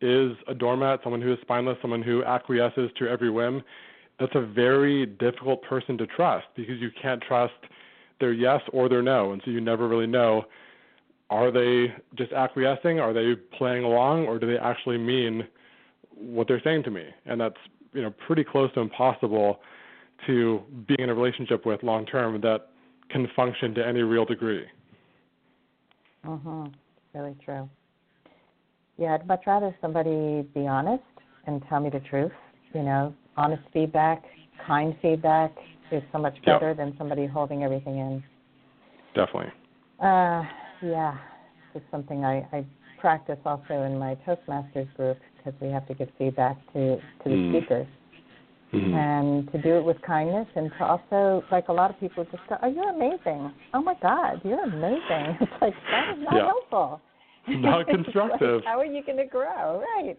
is 0.00 0.32
a 0.48 0.54
doormat, 0.54 1.00
someone 1.02 1.20
who 1.20 1.32
is 1.32 1.38
spineless, 1.42 1.76
someone 1.82 2.02
who 2.02 2.24
acquiesces 2.24 2.90
to 2.98 3.08
every 3.08 3.30
whim, 3.30 3.62
that's 4.18 4.34
a 4.34 4.40
very 4.40 5.06
difficult 5.06 5.62
person 5.62 5.98
to 5.98 6.06
trust 6.06 6.46
because 6.56 6.80
you 6.80 6.90
can't 7.00 7.22
trust 7.22 7.54
their 8.20 8.32
yes 8.32 8.60
or 8.72 8.88
their 8.88 9.02
no, 9.02 9.32
and 9.32 9.42
so 9.44 9.50
you 9.50 9.60
never 9.60 9.88
really 9.88 10.06
know 10.06 10.44
are 11.30 11.50
they 11.50 11.92
just 12.16 12.32
acquiescing, 12.32 13.00
are 13.00 13.12
they 13.12 13.34
playing 13.56 13.84
along, 13.84 14.26
or 14.26 14.38
do 14.38 14.46
they 14.46 14.58
actually 14.58 14.98
mean 14.98 15.46
what 16.14 16.46
they're 16.46 16.60
saying 16.62 16.82
to 16.84 16.90
me? 16.90 17.06
And 17.26 17.40
that's 17.40 17.56
you 17.92 18.02
know 18.02 18.12
pretty 18.26 18.44
close 18.44 18.72
to 18.74 18.80
impossible 18.80 19.60
to 20.26 20.62
being 20.86 21.00
in 21.00 21.10
a 21.10 21.14
relationship 21.14 21.66
with 21.66 21.82
long 21.82 22.06
term 22.06 22.40
that 22.42 22.68
can 23.10 23.28
function 23.34 23.74
to 23.74 23.86
any 23.86 24.02
real 24.02 24.24
degree. 24.24 24.66
Mhm. 26.24 26.72
Really 27.14 27.36
true. 27.44 27.68
Yeah, 28.98 29.14
I'd 29.14 29.26
much 29.26 29.42
rather 29.46 29.74
somebody 29.80 30.42
be 30.54 30.66
honest 30.66 31.02
and 31.46 31.62
tell 31.68 31.80
me 31.80 31.90
the 31.90 32.00
truth. 32.00 32.32
You 32.74 32.82
know, 32.82 33.14
honest 33.36 33.62
feedback, 33.72 34.22
kind 34.66 34.96
feedback 35.00 35.52
is 35.92 36.02
so 36.12 36.18
much 36.18 36.36
better 36.44 36.74
than 36.74 36.94
somebody 36.98 37.26
holding 37.26 37.62
everything 37.62 37.98
in. 37.98 38.24
Definitely. 39.14 39.52
Uh, 40.00 40.42
yeah, 40.82 41.16
it's 41.74 41.84
something 41.90 42.24
I, 42.24 42.46
I 42.52 42.64
practice 42.98 43.38
also 43.44 43.82
in 43.82 43.98
my 43.98 44.16
Toastmasters 44.26 44.92
group 44.94 45.18
because 45.36 45.58
we 45.60 45.68
have 45.68 45.86
to 45.88 45.94
give 45.94 46.08
feedback 46.18 46.56
to 46.72 46.96
to 46.96 47.24
the 47.24 47.30
Mm. 47.30 47.50
speakers 47.50 47.86
Mhm. 48.74 48.94
and 48.94 49.52
to 49.52 49.58
do 49.62 49.76
it 49.78 49.84
with 49.84 50.00
kindness 50.02 50.48
and 50.56 50.70
to 50.78 50.84
also 50.84 51.44
like 51.50 51.68
a 51.68 51.72
lot 51.72 51.90
of 51.90 51.98
people 52.00 52.24
just 52.24 52.46
go, 52.48 52.56
oh, 52.62 52.66
you're 52.68 52.90
amazing. 52.90 53.52
Oh 53.72 53.80
my 53.82 53.94
God, 54.02 54.40
you're 54.44 54.62
amazing. 54.64 55.38
It's 55.40 55.52
like 55.60 55.74
that 55.90 56.16
is 56.16 56.22
not 56.24 56.34
Yeah. 56.34 56.46
helpful. 56.46 57.00
Not 57.46 57.80
It's 57.80 57.88
like, 57.88 58.04
constructive. 58.04 58.64
how 58.64 58.78
are 58.80 58.84
you 58.86 59.02
going 59.04 59.18
to 59.18 59.26
grow? 59.26 59.82
Right. 59.96 60.16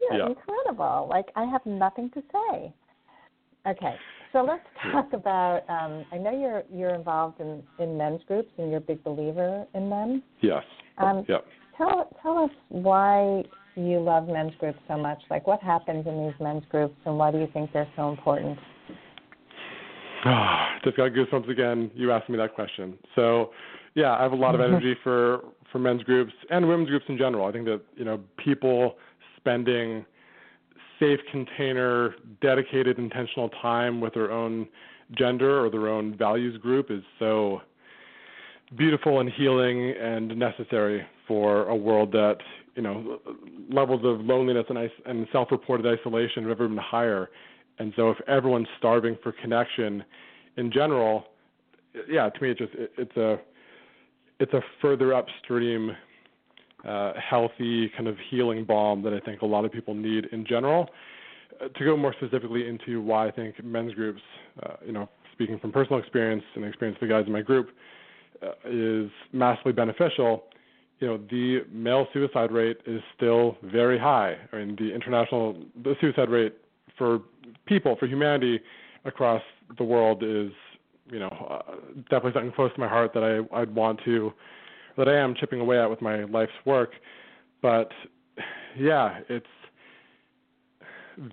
You're 0.00 0.14
Yeah. 0.18 0.26
incredible. 0.28 1.06
Like 1.10 1.26
I 1.36 1.44
have 1.44 1.64
nothing 1.66 2.10
to 2.10 2.22
say. 2.32 2.72
Okay, 3.66 3.96
so 4.32 4.42
let's 4.42 4.64
talk 4.92 5.12
about. 5.12 5.68
Um, 5.68 6.04
I 6.12 6.16
know 6.16 6.30
you're 6.30 6.62
you're 6.72 6.94
involved 6.94 7.40
in 7.40 7.62
in 7.78 7.98
men's 7.98 8.22
groups 8.24 8.50
and 8.58 8.68
you're 8.70 8.78
a 8.78 8.88
big 8.92 9.02
believer 9.04 9.66
in 9.74 9.90
them. 9.90 10.22
Yes. 10.40 10.62
Um, 10.98 11.24
Yep. 11.28 11.44
Tell 11.76 12.08
tell 12.22 12.38
us 12.38 12.50
why 12.70 13.44
you 13.78 14.00
love 14.00 14.28
men's 14.28 14.54
groups 14.58 14.78
so 14.88 14.96
much. 14.98 15.20
Like 15.30 15.46
what 15.46 15.62
happens 15.62 16.06
in 16.06 16.26
these 16.26 16.34
men's 16.40 16.64
groups 16.70 16.96
and 17.06 17.16
why 17.16 17.30
do 17.30 17.38
you 17.38 17.48
think 17.52 17.72
they're 17.72 17.88
so 17.96 18.10
important? 18.10 18.58
Ah, 20.24 20.78
just 20.84 20.96
got 20.96 21.12
goosebumps 21.12 21.48
again. 21.48 21.90
You 21.94 22.10
asked 22.10 22.28
me 22.28 22.36
that 22.38 22.54
question. 22.54 22.98
So, 23.14 23.50
yeah, 23.94 24.14
I 24.14 24.22
have 24.22 24.32
a 24.32 24.36
lot 24.36 24.54
of 24.54 24.60
energy 24.68 24.96
for 25.02 25.40
for 25.70 25.78
men's 25.78 26.02
groups 26.02 26.32
and 26.50 26.66
women's 26.66 26.88
groups 26.88 27.04
in 27.08 27.18
general. 27.18 27.46
I 27.46 27.52
think 27.52 27.66
that 27.66 27.80
you 27.96 28.04
know 28.04 28.20
people 28.36 28.96
spending 29.36 30.04
safe 30.98 31.20
container, 31.30 32.14
dedicated, 32.40 32.98
intentional 32.98 33.48
time 33.62 34.00
with 34.00 34.14
their 34.14 34.32
own 34.32 34.66
gender 35.12 35.64
or 35.64 35.70
their 35.70 35.88
own 35.88 36.16
values 36.16 36.60
group 36.60 36.90
is 36.90 37.02
so 37.18 37.62
beautiful 38.76 39.20
and 39.20 39.30
healing 39.30 39.94
and 39.98 40.36
necessary 40.36 41.06
for 41.26 41.66
a 41.68 41.76
world 41.76 42.12
that 42.12 42.38
you 42.78 42.84
know 42.84 43.18
levels 43.70 44.02
of 44.04 44.24
loneliness 44.24 44.64
and, 44.68 44.78
and 45.04 45.26
self-reported 45.32 45.84
isolation 45.84 46.44
have 46.44 46.52
ever 46.52 46.68
been 46.68 46.78
higher. 46.78 47.28
And 47.80 47.92
so, 47.96 48.10
if 48.10 48.18
everyone's 48.28 48.68
starving 48.78 49.18
for 49.20 49.32
connection, 49.32 50.04
in 50.56 50.70
general, 50.70 51.24
yeah, 52.08 52.30
to 52.30 52.40
me, 52.42 52.50
it's 52.50 52.60
just 52.60 52.74
it, 52.74 52.92
it's 52.96 53.16
a 53.16 53.40
it's 54.38 54.52
a 54.52 54.60
further 54.80 55.12
upstream, 55.12 55.90
uh, 56.86 57.14
healthy 57.18 57.90
kind 57.96 58.06
of 58.06 58.16
healing 58.30 58.64
balm 58.64 59.02
that 59.02 59.12
I 59.12 59.18
think 59.18 59.42
a 59.42 59.46
lot 59.46 59.64
of 59.64 59.72
people 59.72 59.94
need 59.94 60.26
in 60.26 60.46
general. 60.46 60.88
Uh, 61.60 61.66
to 61.76 61.84
go 61.84 61.96
more 61.96 62.14
specifically 62.16 62.68
into 62.68 63.02
why 63.02 63.26
I 63.26 63.32
think 63.32 63.64
men's 63.64 63.92
groups, 63.94 64.22
uh, 64.62 64.74
you 64.86 64.92
know, 64.92 65.08
speaking 65.32 65.58
from 65.58 65.72
personal 65.72 65.98
experience 65.98 66.44
and 66.54 66.64
experience 66.64 66.96
of 67.02 67.08
the 67.08 67.12
guys 67.12 67.24
in 67.26 67.32
my 67.32 67.42
group, 67.42 67.70
uh, 68.40 68.52
is 68.64 69.10
massively 69.32 69.72
beneficial. 69.72 70.44
You 71.00 71.06
know, 71.06 71.16
the 71.30 71.60
male 71.72 72.06
suicide 72.12 72.50
rate 72.50 72.78
is 72.86 73.00
still 73.16 73.56
very 73.62 73.98
high. 73.98 74.36
I 74.52 74.56
mean, 74.56 74.76
the 74.78 74.92
international 74.92 75.64
the 75.82 75.94
suicide 76.00 76.28
rate 76.28 76.54
for 76.96 77.20
people 77.66 77.96
for 77.98 78.06
humanity 78.06 78.60
across 79.04 79.42
the 79.76 79.84
world 79.84 80.22
is, 80.22 80.50
you 81.10 81.20
know, 81.20 81.28
uh, 81.28 81.74
definitely 82.10 82.32
something 82.32 82.52
close 82.52 82.72
to 82.74 82.80
my 82.80 82.88
heart 82.88 83.12
that 83.14 83.22
I 83.22 83.60
I'd 83.60 83.74
want 83.74 84.00
to 84.04 84.32
that 84.96 85.08
I 85.08 85.16
am 85.16 85.34
chipping 85.34 85.60
away 85.60 85.80
at 85.80 85.88
with 85.88 86.02
my 86.02 86.24
life's 86.24 86.52
work. 86.64 86.90
But 87.62 87.90
yeah, 88.76 89.20
it's 89.28 89.46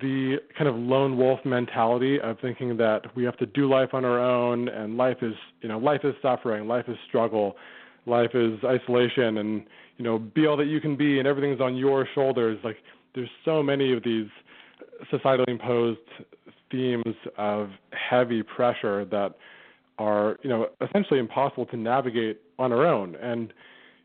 the 0.01 0.38
kind 0.58 0.67
of 0.67 0.75
lone 0.75 1.17
wolf 1.17 1.39
mentality 1.45 2.19
of 2.19 2.39
thinking 2.39 2.75
that 2.78 3.01
we 3.15 3.23
have 3.23 3.38
to 3.38 3.45
do 3.45 3.69
life 3.69 3.93
on 3.93 4.04
our 4.04 4.19
own 4.19 4.67
and 4.67 4.97
life 4.97 5.17
is 5.21 5.36
you 5.62 5.69
know 5.69 5.78
life 5.78 6.01
is 6.04 6.15
suffering 6.23 6.67
life 6.67 6.86
is 6.88 6.97
struggle 7.08 7.56
life 8.05 8.31
is 8.33 8.59
isolation 8.63 9.37
and 9.37 9.63
you 9.97 10.03
know 10.03 10.19
be 10.19 10.45
all 10.45 10.57
that 10.57 10.65
you 10.65 10.79
can 10.79 10.95
be 10.95 11.19
and 11.19 11.27
everything's 11.27 11.61
on 11.61 11.75
your 11.75 12.07
shoulders. 12.13 12.57
Like 12.63 12.77
there's 13.13 13.29
so 13.43 13.63
many 13.63 13.93
of 13.93 14.03
these 14.03 14.27
societally 15.11 15.47
imposed 15.47 15.99
themes 16.71 17.15
of 17.37 17.69
heavy 17.91 18.43
pressure 18.43 19.05
that 19.05 19.35
are 19.97 20.37
you 20.43 20.49
know 20.49 20.67
essentially 20.81 21.19
impossible 21.19 21.65
to 21.67 21.77
navigate 21.77 22.41
on 22.59 22.71
our 22.71 22.85
own. 22.85 23.15
And 23.15 23.53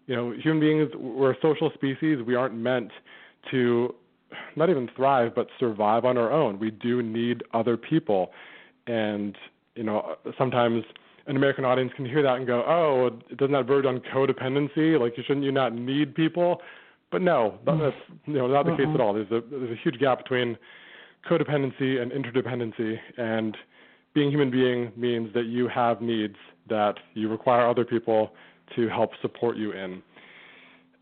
you 0.07 0.17
know 0.17 0.33
human 0.33 0.61
beings 0.61 0.91
we're 0.97 1.33
a 1.33 1.41
social 1.43 1.71
species. 1.75 2.19
We 2.27 2.35
aren't 2.35 2.55
meant 2.55 2.91
to 3.51 3.95
not 4.57 4.71
even 4.71 4.89
thrive 4.97 5.35
but 5.35 5.49
survive 5.59 6.05
on 6.05 6.17
our 6.17 6.31
own. 6.31 6.59
We 6.59 6.71
do 6.71 7.03
need 7.03 7.43
other 7.53 7.77
people. 7.77 8.31
And 8.87 9.37
you 9.75 9.85
know 9.85 10.17
sometimes 10.39 10.85
an 11.31 11.37
american 11.37 11.65
audience 11.65 11.93
can 11.97 12.05
hear 12.05 12.23
that 12.23 12.37
and 12.37 12.47
go 12.47 12.63
oh 12.67 13.07
it 13.07 13.37
doesn't 13.39 13.53
that 13.53 13.67
verge 13.67 13.87
on 13.87 14.01
codependency? 14.13 14.99
Like 15.01 15.15
shouldn't 15.17 15.45
you 15.45 15.53
not 15.53 15.75
need 15.75 16.15
people? 16.15 16.61
But 17.11 17.23
no 17.23 17.59
that's 17.65 17.97
you 18.27 18.35
know 18.35 18.47
not 18.47 18.67
the 18.67 18.77
case 18.77 18.87
at 18.93 19.01
all. 19.01 19.15
There's 19.15 19.31
a 19.31 19.41
there's 19.49 19.71
a 19.71 19.83
huge 19.83 19.99
gap 19.99 20.19
between 20.19 20.59
codependency 21.29 22.01
and 22.01 22.13
interdependency 22.13 22.99
and 23.17 23.57
being 24.15 24.29
a 24.29 24.31
human 24.31 24.51
being 24.51 24.93
means 24.97 25.33
that 25.35 25.47
you 25.47 25.69
have 25.69 26.01
needs 26.01 26.37
that 26.69 26.95
you 27.15 27.29
require 27.29 27.69
other 27.69 27.85
people 27.85 28.33
to 28.77 28.89
help 28.89 29.11
support 29.23 29.57
you 29.57 29.73
in. 29.73 30.03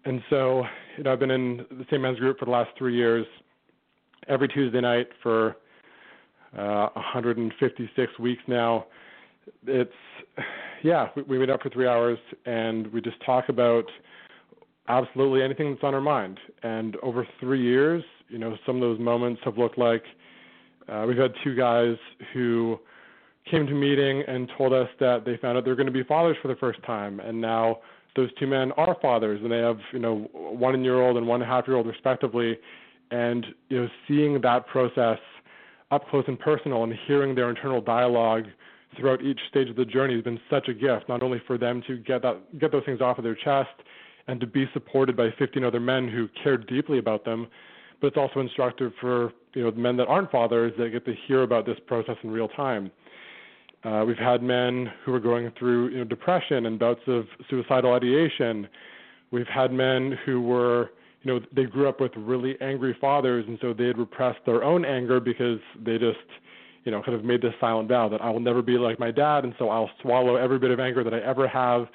And 0.05 0.23
so, 0.31 0.65
you 0.97 1.05
know, 1.05 1.13
I've 1.13 1.19
been 1.19 1.31
in 1.31 1.59
the 1.71 1.85
same 1.91 2.03
men's 2.03 2.19
group 2.19 2.39
for 2.39 2.45
the 2.45 2.51
last 2.51 2.71
three 2.79 2.97
years, 2.97 3.27
every 4.29 4.49
Tuesday 4.49 4.81
night 4.81 5.09
for 5.23 5.57
uh, 6.57 6.89
156 6.95 8.19
weeks 8.19 8.43
now. 8.47 8.87
It's 9.67 9.93
yeah, 10.83 11.09
we, 11.17 11.23
we 11.23 11.39
meet 11.39 11.51
up 11.51 11.63
for 11.63 11.71
three 11.71 11.87
hours 11.87 12.19
and 12.47 12.87
we 12.93 13.01
just 13.01 13.17
talk 13.25 13.49
about 13.49 13.85
absolutely 14.89 15.43
anything 15.43 15.71
that's 15.73 15.85
on 15.85 15.95
our 15.95 16.01
mind. 16.01 16.39
And 16.63 16.97
over 17.03 17.27
three 17.41 17.63
years, 17.63 18.03
you 18.29 18.39
know, 18.39 18.57
some 18.67 18.77
of 18.77 18.83
those 18.83 18.99
moments 18.99 19.41
have 19.45 19.59
looked 19.59 19.79
like 19.79 20.03
uh, 20.89 21.05
we've 21.07 21.19
had 21.19 21.33
two 21.45 21.55
guys 21.55 21.97
who 22.33 22.79
came 23.51 23.67
to 23.67 23.75
meeting 23.75 24.23
and 24.27 24.51
told 24.57 24.73
us 24.73 24.89
that 25.01 25.25
they 25.25 25.37
found 25.37 25.57
out 25.59 25.65
they're 25.65 25.77
going 25.77 25.87
to 25.87 25.93
be 25.93 26.05
fathers 26.05 26.37
for 26.41 26.49
the 26.49 26.57
first 26.57 26.83
time, 26.85 27.21
and 27.21 27.41
now 27.41 27.79
those 28.17 28.31
two 28.39 28.47
men 28.47 28.73
are 28.73 28.97
fathers, 29.01 29.41
and 29.43 29.53
they 29.53 29.59
have 29.59 29.79
you 29.93 29.99
know 29.99 30.29
one 30.33 30.83
year 30.83 31.01
old 31.01 31.17
and 31.17 31.27
one 31.27 31.41
half 31.41 31.67
year 31.67 31.77
old 31.77 31.87
respectively, 31.87 32.59
and 33.11 33.47
you 33.69 33.83
know 33.83 33.89
seeing 34.07 34.41
that 34.41 34.67
process 34.67 35.19
up 35.91 36.09
close 36.09 36.25
and 36.27 36.39
personal 36.39 36.85
and 36.85 36.95
hearing 37.07 37.35
their 37.35 37.51
internal 37.51 37.81
dialogue 37.81 38.45
throughout 38.97 39.23
each 39.23 39.41
stage 39.49 39.69
of 39.69 39.77
the 39.77 39.85
journey 39.85 40.15
has 40.15 40.25
been 40.25 40.41
such 40.51 40.69
a 40.69 40.75
gift, 40.75 41.09
not 41.09 41.23
only 41.23 41.41
for 41.47 41.59
them 41.59 41.83
to 41.87 41.99
get 41.99 42.23
that 42.23 42.59
get 42.59 42.73
those 42.73 42.85
things 42.85 43.01
off 43.01 43.19
of 43.19 43.25
their 43.25 43.37
chest 43.37 43.71
and 44.27 44.41
to 44.41 44.47
be 44.47 44.67
supported 44.73 45.17
by 45.17 45.29
15 45.39 45.65
other 45.65 45.81
men 45.81 46.09
who 46.09 46.29
care 46.43 46.57
deeply 46.57 46.99
about 46.99 47.25
them, 47.25 47.47
but 48.01 48.09
it's 48.09 48.17
also 48.17 48.41
instructive 48.41 48.93
for 49.01 49.33
you 49.55 49.63
know 49.63 49.71
the 49.71 49.79
men 49.79 49.97
that 49.97 50.07
aren't 50.09 50.31
fathers 50.31 50.73
that 50.79 50.91
get 50.91 51.05
to 51.05 51.15
hear 51.27 51.43
about 51.43 51.67
this 51.67 51.79
process 51.87 52.17
in 52.23 52.31
real 52.31 52.49
time. 52.49 52.91
Uh, 53.85 54.05
we've 54.07 54.17
had 54.17 54.43
men 54.43 54.91
who 55.05 55.15
are 55.15 55.21
going 55.21 55.53
through 55.59 55.89
you 55.91 55.99
know, 55.99 56.05
depression 56.05 56.67
and 56.67 56.79
bouts 56.79 57.01
of 57.07 57.27
suicidal 57.49 57.93
ideation. 57.93 58.69
We've 59.31 59.47
had 59.47 59.73
men 59.73 60.19
who 60.25 60.41
were, 60.41 60.91
you 61.23 61.33
know, 61.33 61.41
they 61.55 61.65
grew 61.65 61.89
up 61.89 62.01
with 62.01 62.13
really 62.17 62.57
angry 62.61 62.97
fathers, 63.01 63.45
and 63.47 63.57
so 63.61 63.73
they 63.73 63.87
had 63.87 63.99
repressed 63.99 64.41
their 64.47 64.65
own 64.65 64.85
anger 64.85 65.21
because 65.21 65.61
they 65.85 65.97
just, 65.97 66.19
you 66.85 66.93
know, 66.93 67.03
kind 67.03 67.15
of 67.15 67.25
made 67.25 67.43
this 67.43 67.55
silent 67.61 67.89
vow 67.89 68.09
that 68.09 68.21
I 68.23 68.31
will 68.31 68.41
never 68.41 68.63
be 68.63 68.79
like 68.79 68.99
my 68.99 69.11
dad, 69.11 69.45
and 69.45 69.55
so 69.59 69.69
I'll 69.69 69.91
swallow 70.03 70.37
every 70.37 70.59
bit 70.59 70.71
of 70.71 70.81
anger 70.81 71.05
that 71.05 71.15
I 71.15 71.21
ever 71.21 71.47
have, 71.49 71.87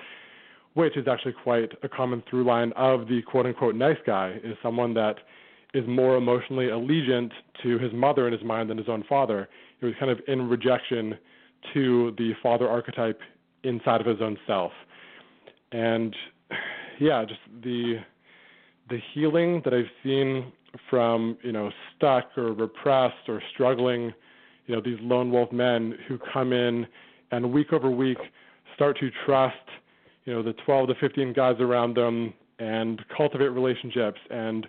which 0.73 0.97
is 0.97 1.07
actually 1.07 1.33
quite 1.43 1.71
a 1.83 1.89
common 1.89 2.23
through 2.29 2.45
line 2.45 2.71
of 2.75 3.07
the 3.07 3.21
quote 3.23 3.45
unquote 3.45 3.75
nice 3.75 3.97
guy, 4.05 4.39
is 4.43 4.55
someone 4.61 4.93
that 4.95 5.15
is 5.73 5.83
more 5.87 6.17
emotionally 6.17 6.67
allegiant 6.67 7.31
to 7.63 7.79
his 7.79 7.91
mother 7.93 8.27
in 8.27 8.33
his 8.33 8.43
mind 8.43 8.69
than 8.69 8.77
his 8.77 8.89
own 8.89 9.03
father. 9.09 9.49
He 9.79 9.85
was 9.87 9.95
kind 9.99 10.11
of 10.11 10.19
in 10.27 10.47
rejection 10.47 11.17
to 11.73 12.13
the 12.17 12.33
father 12.43 12.69
archetype 12.69 13.19
inside 13.63 14.01
of 14.01 14.07
his 14.07 14.21
own 14.21 14.37
self. 14.45 14.71
And 15.71 16.15
yeah, 16.99 17.25
just 17.25 17.39
the 17.63 17.99
the 18.89 18.99
healing 19.13 19.61
that 19.63 19.73
I've 19.73 19.85
seen 20.03 20.51
from, 20.89 21.37
you 21.41 21.51
know, 21.51 21.71
stuck 21.95 22.37
or 22.37 22.51
repressed 22.53 23.29
or 23.29 23.41
struggling, 23.53 24.13
you 24.65 24.75
know, 24.75 24.81
these 24.81 24.97
lone 25.01 25.31
wolf 25.31 25.51
men 25.51 25.97
who 26.07 26.19
come 26.31 26.53
in 26.53 26.85
and 27.31 27.51
week 27.51 27.73
over 27.73 27.89
week 27.89 28.17
start 28.75 28.97
to 28.99 29.09
trust, 29.25 29.55
you 30.25 30.33
know, 30.33 30.41
the 30.41 30.53
12 30.65 30.89
to 30.89 30.95
15 30.95 31.33
guys 31.33 31.55
around 31.59 31.95
them 31.95 32.33
and 32.59 33.03
cultivate 33.15 33.49
relationships 33.49 34.19
and 34.29 34.67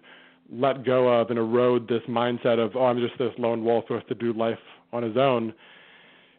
let 0.51 0.85
go 0.85 1.09
of 1.09 1.31
and 1.31 1.39
erode 1.39 1.89
this 1.89 2.03
mindset 2.09 2.59
of, 2.59 2.77
oh, 2.77 2.87
I'm 2.87 2.99
just 2.99 3.19
this 3.19 3.33
lone 3.39 3.65
wolf 3.65 3.85
who 3.89 3.95
has 3.95 4.03
to 4.09 4.15
do 4.15 4.33
life 4.33 4.59
on 4.93 5.03
his 5.03 5.17
own 5.17 5.53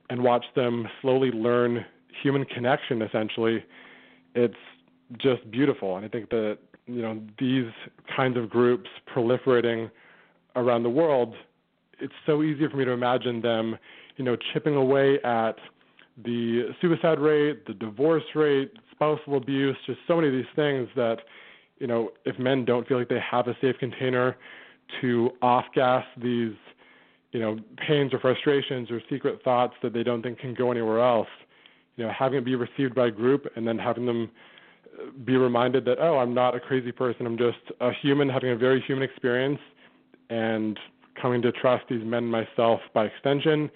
and 0.10 0.24
watch 0.24 0.46
them 0.56 0.88
slowly 1.02 1.32
learn 1.32 1.86
human 2.22 2.46
connection 2.46 3.02
essentially 3.02 3.63
it's 4.36 4.56
just 5.18 5.50
beautiful. 5.50 5.98
And 5.98 6.06
i 6.06 6.10
think 6.10 6.30
that 6.30 6.58
you 6.88 7.02
know 7.02 7.22
these 7.39 7.72
kinds 8.15 8.38
of 8.38 8.50
groups 8.50 8.89
proliferating 9.13 9.89
around 10.56 10.84
the 10.84 10.89
world 10.89 11.36
it's 11.99 12.13
so 12.25 12.43
easy 12.43 12.67
for 12.69 12.77
me 12.77 12.86
to 12.86 12.91
imagine 12.91 13.41
them 13.41 13.77
you 14.17 14.25
know 14.25 14.36
chipping 14.53 14.75
away 14.75 15.19
at 15.23 15.55
the 16.23 16.69
suicide 16.81 17.19
rate 17.19 17.65
the 17.67 17.73
divorce 17.73 18.23
rate 18.36 18.71
spousal 18.91 19.38
abuse 19.38 19.75
just 19.86 19.99
so 20.08 20.15
many 20.15 20.27
of 20.27 20.34
these 20.34 20.45
things 20.55 20.88
that 20.95 21.17
you 21.79 21.88
know 21.88 22.10
if 22.25 22.38
men 22.39 22.65
don't 22.65 22.88
feel 22.88 22.97
like 22.97 23.10
they 23.10 23.19
have 23.19 23.47
a 23.47 23.55
safe 23.62 23.75
container 23.79 24.36
to 25.01 25.31
off 25.41 25.65
gas 25.73 26.05
these 26.21 26.53
you 27.36 27.41
know, 27.41 27.58
pains 27.86 28.13
or 28.13 28.19
frustrations 28.21 28.89
or 28.89 29.01
secret 29.10 29.41
thoughts 29.43 29.73
that 29.84 29.91
they 29.91 30.03
don't 30.03 30.21
think 30.21 30.39
can 30.39 30.53
go 30.53 30.71
anywhere 30.71 31.03
else, 31.03 31.27
you 31.97 32.05
know, 32.05 32.12
having 32.17 32.38
it 32.38 32.45
be 32.45 32.55
received 32.55 32.95
by 32.95 33.08
a 33.08 33.12
group 33.12 33.45
and 33.58 33.67
then 33.67 33.77
having 33.77 34.05
them 34.05 34.31
uh, 34.97 35.12
be 35.25 35.36
reminded 35.36 35.84
that, 35.84 35.97
oh, 35.99 36.17
I'm 36.17 36.34
not 36.34 36.55
a 36.55 36.62
crazy 36.62 36.93
person. 36.93 37.25
I'm 37.25 37.38
just 37.38 37.58
a 37.81 37.91
human 38.01 38.29
having 38.29 38.51
a 38.51 38.55
very 38.55 38.81
human 38.88 39.03
experience 39.03 39.60
and 40.29 40.79
coming 41.21 41.41
to 41.41 41.51
trust 41.51 41.86
these 41.89 42.04
men 42.04 42.25
myself 42.25 42.80
by 42.93 43.06
extension. 43.06 43.69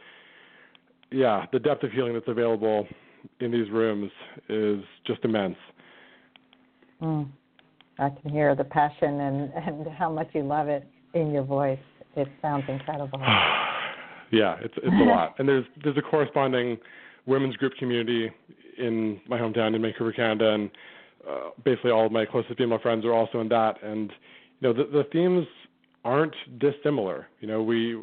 Yeah, 1.12 1.46
the 1.52 1.60
depth 1.60 1.84
of 1.84 1.92
healing 1.92 2.14
that's 2.14 2.28
available 2.28 2.88
in 3.40 3.52
these 3.52 3.70
rooms 3.72 4.12
is 4.48 4.82
just 5.06 5.24
immense. 5.24 5.58
Mm. 7.02 7.30
I 7.98 8.10
can 8.10 8.32
hear 8.32 8.56
the 8.56 8.64
passion 8.64 9.20
and, 9.20 9.52
and 9.54 9.88
how 9.88 10.10
much 10.12 10.30
you 10.34 10.44
love 10.44 10.68
it 10.68 10.88
in 11.14 11.32
your 11.32 11.44
voice. 11.44 11.80
It 12.16 12.28
sounds 12.42 12.64
incredible. 12.68 13.20
yeah, 14.32 14.56
it's 14.62 14.74
it's 14.78 14.88
a 14.88 15.06
lot, 15.06 15.36
and 15.40 15.48
there's 15.48 15.66
there's 15.84 15.98
a 15.98 16.02
corresponding 16.02 16.78
women's 17.26 17.56
group 17.58 17.74
community 17.78 18.32
in 18.78 19.20
my 19.28 19.38
hometown 19.38 19.76
in 19.76 19.82
Vancouver, 19.82 20.14
Canada, 20.14 20.54
and 20.54 20.70
uh, 21.30 21.50
basically 21.64 21.92
all 21.92 22.06
of 22.06 22.12
my 22.12 22.26
closest 22.26 22.58
female 22.58 22.80
friends 22.80 23.06
are 23.06 23.14
also 23.14 23.42
in 23.42 23.50
that. 23.50 23.84
And 23.84 24.12
you 24.60 24.68
know, 24.68 24.74
the 24.74 24.90
the 24.92 25.04
themes 25.12 25.46
aren't 26.04 26.36
dissimilar. 26.60 27.28
You 27.42 27.48
know, 27.48 27.64
we 27.64 28.02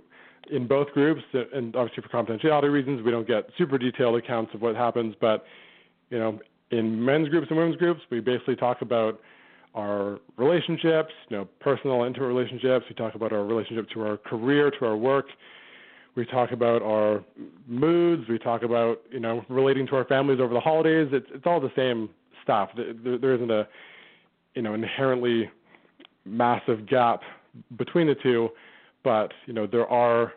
in 0.51 0.67
both 0.67 0.89
groups, 0.93 1.23
and 1.33 1.75
obviously 1.75 2.03
for 2.03 2.09
confidentiality 2.09 2.71
reasons, 2.71 3.03
we 3.03 3.11
don't 3.11 3.27
get 3.27 3.49
super 3.59 3.79
detailed 3.79 4.17
accounts 4.17 4.55
of 4.55 4.63
what 4.63 4.77
happens. 4.77 5.15
But 5.21 5.45
you 6.11 6.19
know, 6.19 6.39
in 6.71 7.05
men's 7.05 7.29
groups 7.29 7.49
and 7.51 7.59
women's 7.59 7.77
groups, 7.77 8.01
we 8.11 8.21
basically 8.21 8.57
talk 8.57 8.83
about 8.83 9.21
our 9.75 10.19
relationships, 10.37 11.13
you 11.29 11.37
know, 11.37 11.49
personal, 11.61 12.05
intimate 12.05 12.29
relationships. 12.29 12.87
We 12.89 12.95
talk 12.95 13.15
about 13.15 13.33
our 13.33 13.45
relationship 13.45 13.89
to 13.91 14.07
our 14.07 14.17
career, 14.17 14.71
to 14.71 14.87
our 14.87 14.97
work. 14.97 15.27
We 16.15 16.25
talk 16.25 16.53
about 16.53 16.83
our 16.83 17.23
moods. 17.67 18.27
We 18.29 18.39
talk 18.39 18.63
about, 18.63 19.03
you 19.11 19.21
know, 19.21 19.45
relating 19.51 19.87
to 19.89 19.97
our 19.97 20.05
families 20.05 20.41
over 20.41 20.55
the 20.55 20.61
holidays. 20.61 21.09
It's 21.13 21.27
it's 21.33 21.47
all 21.47 21.61
the 21.61 21.73
same 21.77 22.09
stuff. 22.43 22.71
There, 22.77 23.19
there 23.19 23.35
isn't 23.35 23.51
a, 23.51 23.69
you 24.55 24.63
know, 24.63 24.73
inherently 24.75 25.51
massive 26.25 26.87
gap 26.87 27.21
between 27.77 28.07
the 28.07 28.15
two, 28.23 28.51
but 29.05 29.33
you 29.47 29.53
know, 29.53 29.67
there 29.67 29.87
are 29.89 30.33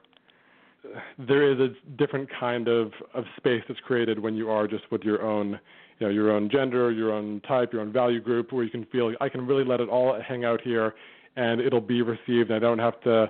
there 1.17 1.51
is 1.51 1.59
a 1.59 1.69
different 1.97 2.29
kind 2.39 2.67
of 2.67 2.91
of 3.13 3.25
space 3.37 3.63
that's 3.67 3.79
created 3.81 4.19
when 4.19 4.35
you 4.35 4.49
are 4.49 4.67
just 4.67 4.83
with 4.91 5.03
your 5.03 5.21
own 5.23 5.59
you 5.99 6.07
know 6.07 6.09
your 6.09 6.31
own 6.31 6.49
gender, 6.49 6.91
your 6.91 7.11
own 7.11 7.41
type, 7.47 7.73
your 7.73 7.81
own 7.81 7.91
value 7.91 8.21
group, 8.21 8.51
where 8.51 8.63
you 8.63 8.69
can 8.69 8.85
feel 8.85 9.13
I 9.19 9.29
can 9.29 9.45
really 9.45 9.65
let 9.65 9.81
it 9.81 9.89
all 9.89 10.19
hang 10.21 10.45
out 10.45 10.61
here, 10.61 10.95
and 11.35 11.61
it'll 11.61 11.81
be 11.81 12.01
received. 12.01 12.51
I 12.51 12.59
don't 12.59 12.79
have 12.79 12.99
to, 13.01 13.29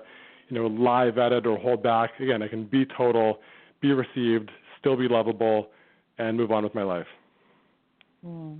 you 0.49 0.57
know, 0.57 0.67
live 0.67 1.15
vet 1.15 1.31
it, 1.31 1.47
or 1.47 1.57
hold 1.57 1.83
back. 1.83 2.11
Again, 2.19 2.41
I 2.41 2.47
can 2.47 2.65
be 2.65 2.85
total, 2.85 3.39
be 3.81 3.91
received, 3.91 4.51
still 4.79 4.95
be 4.95 5.07
lovable, 5.07 5.69
and 6.17 6.37
move 6.37 6.51
on 6.51 6.63
with 6.63 6.75
my 6.75 6.83
life. 6.83 7.07
Mm. 8.25 8.59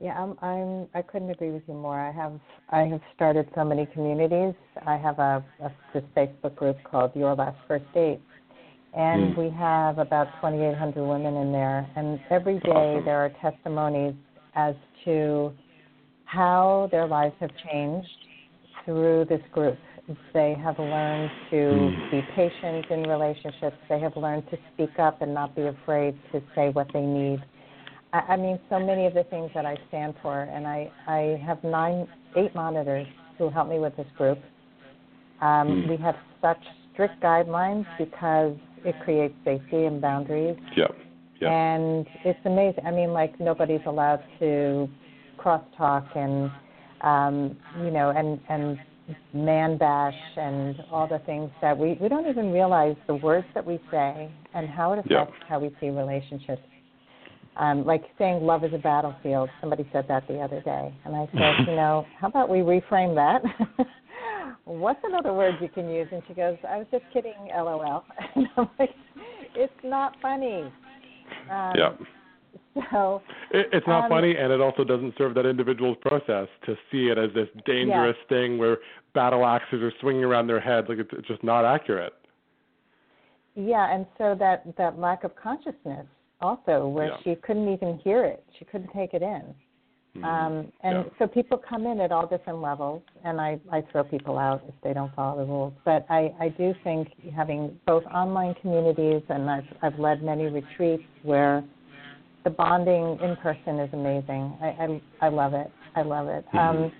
Yeah, 0.00 0.20
I'm, 0.20 0.36
I'm. 0.42 0.88
I 0.94 1.02
couldn't 1.02 1.30
agree 1.30 1.50
with 1.50 1.62
you 1.68 1.74
more. 1.74 1.98
I 2.00 2.10
have. 2.10 2.40
I 2.70 2.80
have 2.80 3.00
started 3.14 3.48
so 3.54 3.64
many 3.64 3.86
communities. 3.86 4.54
I 4.86 4.96
have 4.96 5.18
a, 5.18 5.44
a 5.62 5.72
this 5.92 6.02
Facebook 6.16 6.56
group 6.56 6.76
called 6.82 7.12
Your 7.14 7.34
Last 7.34 7.56
First 7.68 7.84
Date, 7.94 8.20
and 8.96 9.34
mm. 9.34 9.38
we 9.38 9.56
have 9.56 9.98
about 9.98 10.26
2,800 10.40 11.06
women 11.06 11.36
in 11.36 11.52
there. 11.52 11.88
And 11.94 12.18
every 12.30 12.58
day 12.60 13.00
there 13.04 13.18
are 13.18 13.30
testimonies 13.40 14.14
as 14.56 14.74
to 15.04 15.52
how 16.24 16.88
their 16.90 17.06
lives 17.06 17.34
have 17.40 17.50
changed 17.70 18.08
through 18.84 19.26
this 19.28 19.42
group. 19.52 19.78
They 20.34 20.54
have 20.62 20.78
learned 20.78 21.30
to 21.50 21.56
mm. 21.56 22.10
be 22.10 22.20
patient 22.34 22.86
in 22.90 23.04
relationships. 23.04 23.76
They 23.88 24.00
have 24.00 24.16
learned 24.16 24.44
to 24.50 24.58
speak 24.74 24.98
up 24.98 25.22
and 25.22 25.32
not 25.32 25.54
be 25.54 25.62
afraid 25.62 26.18
to 26.32 26.42
say 26.54 26.70
what 26.70 26.88
they 26.92 27.00
need. 27.00 27.38
I, 28.14 28.34
I 28.34 28.36
mean, 28.36 28.58
so 28.70 28.78
many 28.78 29.06
of 29.06 29.14
the 29.14 29.24
things 29.24 29.50
that 29.54 29.66
I 29.66 29.76
stand 29.88 30.14
for, 30.22 30.42
and 30.42 30.66
I, 30.66 30.90
I 31.06 31.42
have 31.44 31.62
nine, 31.64 32.06
eight 32.36 32.54
monitors 32.54 33.06
who 33.36 33.50
help 33.50 33.68
me 33.68 33.78
with 33.78 33.96
this 33.96 34.06
group. 34.16 34.38
Um, 35.42 35.84
mm. 35.84 35.88
We 35.90 35.96
have 36.02 36.14
such 36.40 36.62
strict 36.92 37.20
guidelines 37.20 37.84
because 37.98 38.56
it 38.84 38.94
creates 39.04 39.34
safety 39.44 39.84
and 39.84 40.00
boundaries. 40.00 40.56
Yeah. 40.76 40.86
Yeah. 41.40 41.50
And 41.50 42.06
it's 42.24 42.38
amazing. 42.44 42.86
I 42.86 42.92
mean, 42.92 43.12
like 43.12 43.38
nobody's 43.40 43.80
allowed 43.86 44.22
to 44.38 44.88
crosstalk 45.36 46.16
and 46.16 46.50
um, 47.00 47.56
you 47.84 47.90
know, 47.90 48.10
and 48.10 48.40
and 48.48 48.78
man 49.34 49.76
bash 49.76 50.14
and 50.36 50.76
all 50.90 51.08
the 51.08 51.18
things 51.26 51.50
that 51.60 51.76
we 51.76 51.98
we 52.00 52.08
don't 52.08 52.26
even 52.28 52.52
realize 52.52 52.96
the 53.08 53.16
words 53.16 53.46
that 53.54 53.66
we 53.66 53.78
say 53.90 54.30
and 54.54 54.68
how 54.68 54.92
it 54.92 55.00
affects 55.00 55.10
yeah. 55.10 55.48
how 55.48 55.58
we 55.58 55.74
see 55.80 55.88
relationships. 55.88 56.62
Um, 57.56 57.84
like 57.86 58.02
saying 58.18 58.42
love 58.42 58.64
is 58.64 58.72
a 58.74 58.78
battlefield. 58.78 59.48
Somebody 59.60 59.88
said 59.92 60.06
that 60.08 60.26
the 60.26 60.40
other 60.40 60.60
day, 60.62 60.92
and 61.04 61.14
I 61.14 61.26
said, 61.32 61.66
you 61.68 61.76
know, 61.76 62.04
how 62.20 62.28
about 62.28 62.48
we 62.48 62.58
reframe 62.58 63.14
that? 63.14 63.42
what's 64.64 65.00
another 65.04 65.32
word 65.32 65.54
you 65.60 65.68
can 65.68 65.88
use? 65.88 66.08
And 66.10 66.22
she 66.26 66.34
goes, 66.34 66.56
I 66.68 66.78
was 66.78 66.86
just 66.90 67.04
kidding, 67.12 67.34
LOL. 67.54 68.04
And 68.34 68.48
I'm 68.56 68.68
like, 68.78 68.90
it's 69.54 69.72
not 69.84 70.16
funny. 70.20 70.62
Um, 71.50 71.72
yeah. 71.76 71.92
So 72.90 73.22
it, 73.52 73.68
it's 73.72 73.86
not 73.86 74.04
um, 74.04 74.10
funny, 74.10 74.34
and 74.36 74.52
it 74.52 74.60
also 74.60 74.82
doesn't 74.82 75.14
serve 75.16 75.34
that 75.34 75.46
individual's 75.46 75.96
process 76.00 76.48
to 76.66 76.74
see 76.90 77.06
it 77.06 77.18
as 77.18 77.30
this 77.34 77.48
dangerous 77.64 78.16
thing 78.28 78.58
where 78.58 78.78
battle 79.14 79.46
axes 79.46 79.80
are 79.80 79.92
swinging 80.00 80.24
around 80.24 80.48
their 80.48 80.60
heads. 80.60 80.88
Like 80.88 80.98
it's, 80.98 81.10
it's 81.12 81.28
just 81.28 81.44
not 81.44 81.64
accurate. 81.64 82.14
Yeah, 83.54 83.94
and 83.94 84.06
so 84.18 84.34
that 84.40 84.64
that 84.76 84.98
lack 84.98 85.22
of 85.22 85.36
consciousness 85.36 86.06
also, 86.40 86.88
where 86.88 87.08
Yeah. 87.08 87.16
she 87.22 87.34
couldn't 87.36 87.68
even 87.68 87.98
hear 87.98 88.24
it, 88.24 88.44
she 88.58 88.64
couldn't 88.64 88.92
take 88.92 89.14
it 89.14 89.22
in. 89.22 89.54
Mhm. 90.16 90.24
Um, 90.24 90.72
and 90.82 91.04
Yeah. 91.04 91.10
so 91.18 91.26
people 91.26 91.58
come 91.58 91.86
in 91.86 92.00
at 92.00 92.12
all 92.12 92.26
different 92.26 92.60
levels, 92.60 93.02
and 93.24 93.40
I, 93.40 93.58
I 93.70 93.80
throw 93.82 94.04
people 94.04 94.38
out 94.38 94.62
if 94.68 94.74
they 94.82 94.92
don't 94.92 95.12
follow 95.14 95.38
the 95.38 95.44
rules. 95.50 95.72
But 95.84 96.06
I, 96.08 96.32
I 96.38 96.48
do 96.50 96.72
think 96.84 97.08
having 97.32 97.78
both 97.86 98.04
online 98.06 98.54
communities, 98.54 99.22
and 99.28 99.50
I've, 99.50 99.66
I've 99.82 99.98
led 99.98 100.22
many 100.22 100.46
retreats 100.46 101.02
where 101.22 101.64
the 102.44 102.50
bonding 102.50 103.18
in 103.20 103.36
person 103.36 103.80
is 103.80 103.92
amazing. 103.92 104.56
I, 104.60 104.66
I, 104.66 105.26
I 105.26 105.28
love 105.30 105.54
it. 105.54 105.70
I 105.96 106.02
love 106.02 106.28
it. 106.28 106.44
Mhm. 106.52 106.58
Um, 106.58 106.92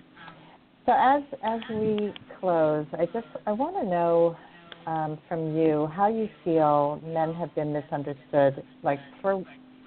so 0.85 0.91
as 0.91 1.23
as 1.43 1.61
we 1.69 2.13
close, 2.39 2.85
I 2.93 3.05
just 3.07 3.27
I 3.47 3.51
want 3.51 3.75
to 3.81 3.85
know 3.89 4.37
um, 4.85 5.17
from 5.27 5.57
you 5.57 5.87
how 5.87 6.07
you 6.07 6.29
feel 6.43 7.01
men 7.05 7.33
have 7.33 7.53
been 7.55 7.73
misunderstood, 7.73 8.63
like 8.83 8.99
for 9.21 9.43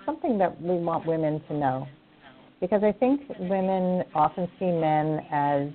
something 0.07 0.39
that 0.39 0.61
we 0.61 0.77
want 0.77 1.05
women 1.07 1.41
to 1.49 1.55
know 1.55 1.89
because 2.61 2.83
I 2.83 2.93
think 2.93 3.23
women 3.39 4.05
often 4.15 4.49
see 4.59 4.67
men 4.67 5.25
as 5.31 5.69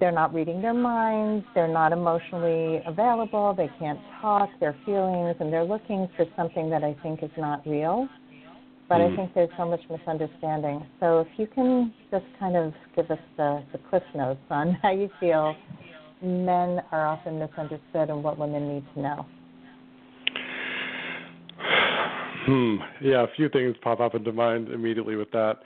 they're 0.00 0.12
not 0.12 0.32
reading 0.32 0.62
their 0.62 0.74
minds, 0.74 1.44
they're 1.54 1.68
not 1.68 1.92
emotionally 1.92 2.82
available, 2.86 3.54
they 3.54 3.70
can't 3.78 3.98
talk 4.20 4.50
their 4.60 4.76
feelings, 4.84 5.36
and 5.40 5.52
they're 5.52 5.64
looking 5.64 6.08
for 6.16 6.26
something 6.36 6.70
that 6.70 6.84
I 6.84 6.94
think 7.02 7.22
is 7.22 7.30
not 7.36 7.66
real. 7.66 8.08
But 8.88 9.00
I 9.00 9.08
Mm. 9.08 9.16
think 9.16 9.34
there's 9.34 9.50
so 9.56 9.64
much 9.64 9.88
misunderstanding. 9.88 10.86
So 11.00 11.20
if 11.20 11.38
you 11.38 11.46
can 11.46 11.94
just 12.10 12.26
kind 12.38 12.56
of 12.56 12.74
give 12.94 13.10
us 13.10 13.18
the, 13.36 13.62
the 13.72 13.78
cliff 13.78 14.02
notes 14.14 14.44
on 14.50 14.72
how 14.82 14.90
you 14.90 15.08
feel 15.18 15.56
men 16.22 16.80
are 16.92 17.06
often 17.06 17.38
misunderstood 17.38 18.10
and 18.10 18.22
what 18.22 18.38
women 18.38 18.74
need 18.74 18.84
to 18.94 19.00
know. 19.00 19.26
Hmm. 22.46 22.76
Yeah, 23.00 23.22
a 23.22 23.28
few 23.36 23.48
things 23.48 23.76
pop 23.82 24.00
up 24.00 24.14
into 24.14 24.32
mind 24.32 24.68
immediately 24.68 25.16
with 25.16 25.30
that. 25.30 25.58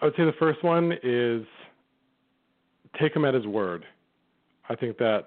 I 0.00 0.06
would 0.06 0.14
say 0.16 0.24
the 0.24 0.32
first 0.38 0.62
one 0.62 0.92
is 1.02 1.46
take 3.00 3.14
him 3.14 3.24
at 3.24 3.34
his 3.34 3.46
word. 3.46 3.84
I 4.68 4.76
think 4.76 4.98
that 4.98 5.24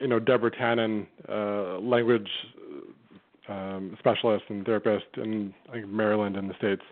you 0.00 0.06
know 0.06 0.18
Deborah 0.18 0.50
Tannen, 0.50 1.06
uh, 1.28 1.80
language 1.80 2.28
um, 3.48 3.96
specialist 3.98 4.44
and 4.48 4.64
therapist 4.64 5.06
in 5.16 5.54
like 5.72 5.86
Maryland 5.86 6.36
in 6.36 6.48
the 6.48 6.54
states, 6.54 6.82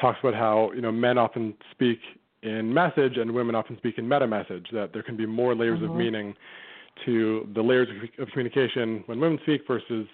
talks 0.00 0.18
about 0.20 0.34
how 0.34 0.72
you 0.74 0.80
know 0.80 0.92
men 0.92 1.18
often 1.18 1.54
speak 1.70 1.98
in 2.42 2.72
message 2.72 3.16
and 3.16 3.32
women 3.32 3.54
often 3.54 3.76
speak 3.76 3.98
in 3.98 4.08
meta 4.08 4.26
message. 4.26 4.66
That 4.72 4.92
there 4.92 5.02
can 5.02 5.16
be 5.16 5.26
more 5.26 5.54
layers 5.54 5.82
of 5.82 5.90
Mhm. 5.90 5.96
meaning 5.96 6.34
to 7.04 7.48
the 7.54 7.62
layers 7.62 7.88
of, 7.88 8.22
of 8.22 8.30
communication 8.30 9.02
when 9.06 9.20
women 9.20 9.38
speak 9.42 9.66
versus 9.66 10.06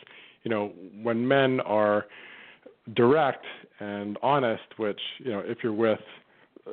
you 0.42 0.50
know 0.50 0.68
when 1.02 1.26
men 1.26 1.60
are 1.60 2.06
direct 2.94 3.44
and 3.80 4.18
honest. 4.22 4.64
Which 4.76 5.00
you 5.18 5.32
know 5.32 5.40
if 5.40 5.58
you're 5.62 5.72
with 5.72 6.00
uh, 6.66 6.72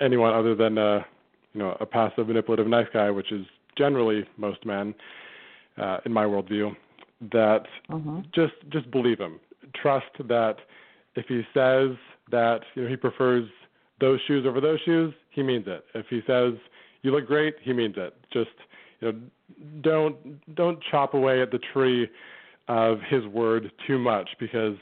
anyone 0.00 0.34
other 0.34 0.54
than 0.54 0.78
a 0.78 1.06
you 1.54 1.60
know 1.60 1.76
a 1.80 1.86
passive 1.86 2.28
manipulative 2.28 2.66
nice 2.66 2.88
guy, 2.92 3.10
which 3.10 3.32
is 3.32 3.46
generally 3.76 4.24
most 4.36 4.64
men 4.66 4.94
uh, 5.78 5.98
in 6.04 6.12
my 6.12 6.24
worldview, 6.24 6.74
that 7.32 7.64
Mm-hmm. 7.90 8.20
just 8.34 8.54
just 8.70 8.90
believe 8.90 9.18
him. 9.18 9.40
Trust 9.74 10.06
that 10.28 10.56
if 11.14 11.26
he 11.28 11.42
says 11.54 11.96
that 12.30 12.60
you 12.74 12.82
know 12.82 12.88
he 12.88 12.96
prefers 12.96 13.48
those 14.02 14.20
shoes 14.26 14.44
over 14.46 14.60
those 14.60 14.80
shoes, 14.84 15.14
he 15.30 15.42
means 15.42 15.64
it. 15.68 15.84
If 15.94 16.06
he 16.10 16.20
says 16.26 16.54
you 17.02 17.12
look 17.12 17.26
great, 17.26 17.54
he 17.62 17.72
means 17.72 17.94
it. 17.96 18.14
Just 18.32 18.50
you 19.00 19.12
know, 19.12 19.18
don't 19.80 20.54
don't 20.54 20.78
chop 20.90 21.14
away 21.14 21.40
at 21.40 21.50
the 21.52 21.60
tree 21.72 22.08
of 22.68 22.98
his 23.08 23.24
word 23.26 23.70
too 23.86 23.98
much 23.98 24.28
because 24.38 24.76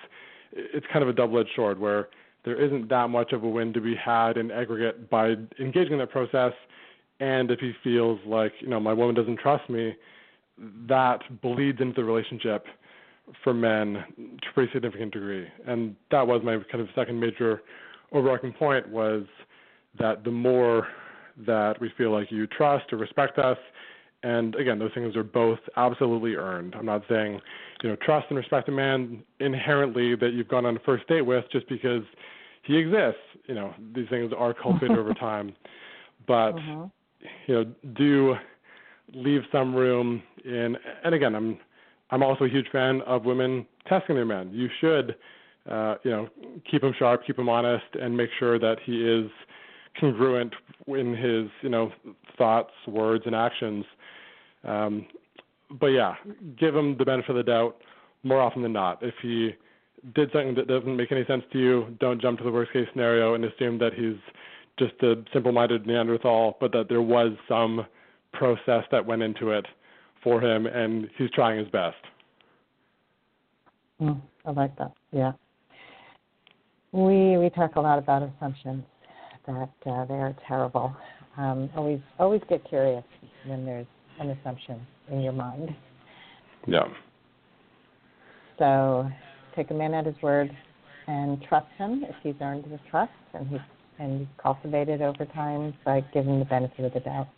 it's 0.53 0.87
kind 0.93 1.03
of 1.03 1.09
a 1.09 1.13
double-edged 1.13 1.51
sword 1.55 1.79
where 1.79 2.09
there 2.45 2.61
isn't 2.61 2.89
that 2.89 3.09
much 3.09 3.33
of 3.33 3.45
a 3.45 3.49
win 3.49 3.73
to 3.75 3.81
be 3.81 3.95
had 3.95 4.37
in 4.37 4.51
aggregate 4.51 5.11
by 5.11 5.35
engaging 5.61 5.93
in 5.93 5.99
that 5.99 6.11
process. 6.11 6.53
And 7.21 7.51
if 7.51 7.61
he 7.61 7.73
feels 7.85 8.19
like 8.27 8.53
you 8.61 8.69
know 8.69 8.81
my 8.81 8.95
woman 8.95 9.15
doesn't 9.15 9.39
trust 9.39 9.69
me, 9.69 9.95
that 10.89 11.21
bleeds 11.43 11.81
into 11.81 11.95
the 11.95 12.05
relationship 12.05 12.65
for 13.45 13.53
men 13.53 14.03
to 14.17 14.49
a 14.49 14.53
pretty 14.55 14.73
significant 14.73 15.13
degree. 15.13 15.47
And 15.67 15.95
that 16.11 16.27
was 16.27 16.41
my 16.43 16.59
kind 16.73 16.81
of 16.81 16.89
second 16.95 17.21
major 17.21 17.63
overarching 18.13 18.53
point 18.53 18.89
was 18.89 19.25
that 19.99 20.25
the 20.25 20.31
more 20.31 20.89
that 21.47 21.81
we 21.81 21.91
feel 21.97 22.11
like 22.13 22.31
you 22.31 22.47
trust 22.47 22.93
or 22.93 22.99
respect 22.99 23.39
us, 23.39 23.59
and 24.23 24.55
again, 24.57 24.79
those 24.79 24.91
things 24.95 25.17
are 25.17 25.25
both 25.25 25.59
absolutely 25.77 26.35
earned. 26.35 26.75
I'm 26.75 26.85
not 26.85 27.03
saying, 27.09 27.41
you 27.83 27.89
know, 27.89 27.97
trust 27.97 28.27
and 28.29 28.37
respect 28.37 28.69
a 28.69 28.73
man 28.73 29.23
inherently 29.39 30.15
that 30.17 30.33
you've 30.35 30.49
gone 30.49 30.67
on 30.67 30.77
a 30.77 30.81
first 30.81 31.07
date 31.09 31.23
with 31.23 31.45
just 31.51 31.67
because 31.69 32.03
he 32.63 32.77
exists. 32.77 33.21
You 33.47 33.55
know, 33.55 33.75
these 33.95 34.09
things 34.11 34.33
are 34.37 34.53
cultivated 34.53 34.99
over 34.99 35.15
time. 35.21 35.55
But 36.27 36.55
Mm-hmm. 36.55 36.85
you 37.47 37.55
know, 37.55 37.65
do 37.97 38.35
leave 39.15 39.43
some 39.51 39.75
room 39.75 40.23
in 40.45 40.77
and 41.05 41.15
again 41.15 41.35
i'm 41.35 41.59
i'm 42.11 42.23
also 42.23 42.45
a 42.45 42.49
huge 42.49 42.67
fan 42.71 43.01
of 43.03 43.25
women 43.25 43.67
testing 43.89 44.15
their 44.15 44.25
men 44.25 44.51
you 44.53 44.69
should 44.81 45.17
uh 45.71 45.97
you 46.05 46.11
know 46.11 46.29
keep 46.71 46.83
him 46.83 46.95
sharp 46.99 47.23
keep 47.27 47.39
him 47.39 47.49
honest 47.49 47.85
and 48.01 48.17
make 48.17 48.31
sure 48.39 48.59
that 48.59 48.77
he 48.85 49.03
is 49.07 49.31
congruent 49.99 50.53
in 50.87 51.15
his 51.15 51.51
you 51.63 51.69
know 51.69 51.93
thoughts 52.39 52.73
words 52.87 53.25
and 53.27 53.35
actions 53.35 53.85
um 54.65 55.07
but 55.81 55.89
yeah 55.89 56.15
give 56.59 56.75
him 56.75 56.97
the 56.99 57.05
benefit 57.05 57.31
of 57.31 57.37
the 57.37 57.43
doubt 57.43 57.77
more 58.23 58.41
often 58.41 58.63
than 58.63 58.73
not 58.73 59.03
if 59.03 59.15
he 59.23 59.51
did 60.15 60.31
something 60.33 60.55
that 60.55 60.67
doesn't 60.67 60.97
make 60.97 61.13
any 61.13 61.25
sense 61.27 61.43
to 61.53 61.59
you 61.59 61.97
don't 62.01 62.21
jump 62.21 62.39
to 62.39 62.45
the 62.45 62.51
worst 62.51 62.73
case 62.73 62.87
scenario 62.93 63.35
and 63.35 63.45
assume 63.45 63.79
that 63.79 63.93
he's 63.95 64.17
just 64.79 64.95
a 65.03 65.23
simple 65.33 65.53
minded 65.53 65.87
neanderthal 65.87 66.57
but 66.61 66.73
that 66.73 66.89
there 66.89 67.03
was 67.03 67.33
some 67.49 67.85
process 68.33 68.85
that 68.91 69.05
went 69.05 69.23
into 69.23 69.51
it 69.51 69.67
for 70.23 70.41
him, 70.41 70.67
and 70.67 71.09
he's 71.17 71.31
trying 71.31 71.59
his 71.59 71.69
best. 71.69 71.97
Mm, 74.01 74.21
I 74.45 74.51
like 74.51 74.77
that. 74.77 74.93
Yeah. 75.13 75.33
We 76.93 77.37
we 77.39 77.51
talk 77.51 77.77
a 77.77 77.81
lot 77.81 77.99
about 77.99 78.23
assumptions 78.23 78.85
that 79.47 79.71
uh, 79.87 80.05
they 80.07 80.15
are 80.15 80.35
terrible. 80.47 80.95
Um, 81.37 81.71
always 81.77 82.01
always 82.19 82.43
get 82.49 82.69
curious 82.69 83.05
when 83.47 83.65
there's 83.65 83.87
an 84.19 84.31
assumption 84.31 84.81
in 85.11 85.21
your 85.21 85.33
mind. 85.33 85.75
Yeah. 86.67 86.85
So 88.59 89.09
take 89.57 89.71
a 89.71 89.75
man 89.75 89.95
at 89.95 90.07
his 90.07 90.17
word 90.23 90.55
and 91.07 91.43
trust 91.49 91.69
him 91.79 92.05
if 92.09 92.15
he's 92.23 92.35
earned 92.41 92.65
the 92.65 92.79
trust 92.91 93.13
and 93.35 93.49
he's 93.49 93.61
and 93.99 94.27
cultivated 94.43 95.03
over 95.03 95.27
time 95.27 95.75
by 95.85 96.01
giving 96.13 96.39
the 96.39 96.45
benefit 96.47 96.87
of 96.87 96.93
the 96.95 97.01
doubt. 97.01 97.29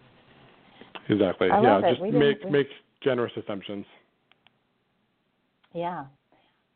Exactly. 1.08 1.50
I 1.50 1.60
yeah, 1.60 1.90
just 1.90 2.00
make 2.00 2.42
we- 2.44 2.50
make 2.50 2.68
generous 3.02 3.32
assumptions. 3.36 3.84
Yeah. 5.74 6.04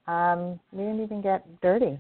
Um, 0.08 0.58
we 0.72 0.84
didn't 0.84 1.02
even 1.02 1.20
get 1.20 1.44
dirty, 1.60 1.98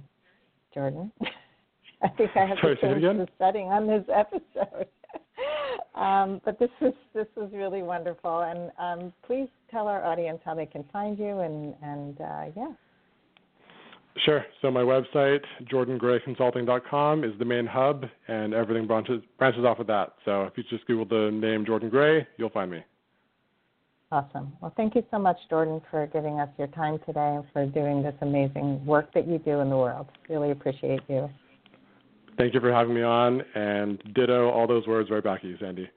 Jordan. 0.76 1.10
I 2.02 2.08
think 2.08 2.30
I 2.36 2.44
have 2.44 2.58
Sorry, 2.60 2.76
to 2.76 2.82
change 2.82 3.02
the 3.02 3.26
setting 3.38 3.68
on 3.68 3.86
this 3.86 4.04
episode. 4.14 4.86
um, 5.94 6.42
but 6.44 6.58
this 6.58 6.68
was 6.80 6.92
this 7.14 7.26
was 7.34 7.50
really 7.54 7.82
wonderful, 7.82 8.42
and 8.42 8.70
um, 8.78 9.12
please 9.26 9.48
tell 9.70 9.88
our 9.88 10.04
audience 10.04 10.38
how 10.44 10.54
they 10.54 10.66
can 10.66 10.84
find 10.92 11.18
you, 11.18 11.40
and 11.40 11.74
and 11.82 12.20
uh, 12.20 12.44
yeah. 12.54 12.72
Sure. 14.24 14.44
So 14.62 14.70
my 14.70 14.80
website, 14.80 15.40
jordangrayconsulting.com, 15.70 17.24
is 17.24 17.32
the 17.38 17.44
main 17.44 17.66
hub, 17.66 18.04
and 18.28 18.54
everything 18.54 18.86
branches 18.86 19.22
branches 19.38 19.64
off 19.64 19.78
of 19.78 19.86
that. 19.86 20.12
So 20.26 20.44
if 20.44 20.52
you 20.56 20.64
just 20.68 20.86
Google 20.86 21.06
the 21.06 21.30
name 21.32 21.64
Jordan 21.64 21.88
Gray, 21.88 22.26
you'll 22.36 22.50
find 22.50 22.70
me. 22.70 22.84
Awesome. 24.12 24.52
Well, 24.60 24.72
thank 24.76 24.94
you 24.94 25.02
so 25.10 25.18
much, 25.18 25.36
Jordan, 25.50 25.80
for 25.90 26.06
giving 26.06 26.38
us 26.38 26.48
your 26.58 26.68
time 26.68 26.98
today 27.06 27.36
and 27.36 27.44
for 27.52 27.66
doing 27.66 28.02
this 28.02 28.14
amazing 28.20 28.84
work 28.86 29.12
that 29.14 29.26
you 29.26 29.38
do 29.38 29.60
in 29.60 29.68
the 29.68 29.76
world. 29.76 30.06
Really 30.28 30.52
appreciate 30.52 31.00
you. 31.08 31.28
Thank 32.38 32.54
you 32.54 32.60
for 32.60 32.72
having 32.72 32.94
me 32.94 33.02
on, 33.02 33.42
and 33.54 34.00
ditto 34.14 34.50
all 34.50 34.66
those 34.66 34.86
words 34.86 35.10
right 35.10 35.24
back 35.24 35.40
at 35.40 35.44
you, 35.44 35.56
Sandy. 35.58 35.90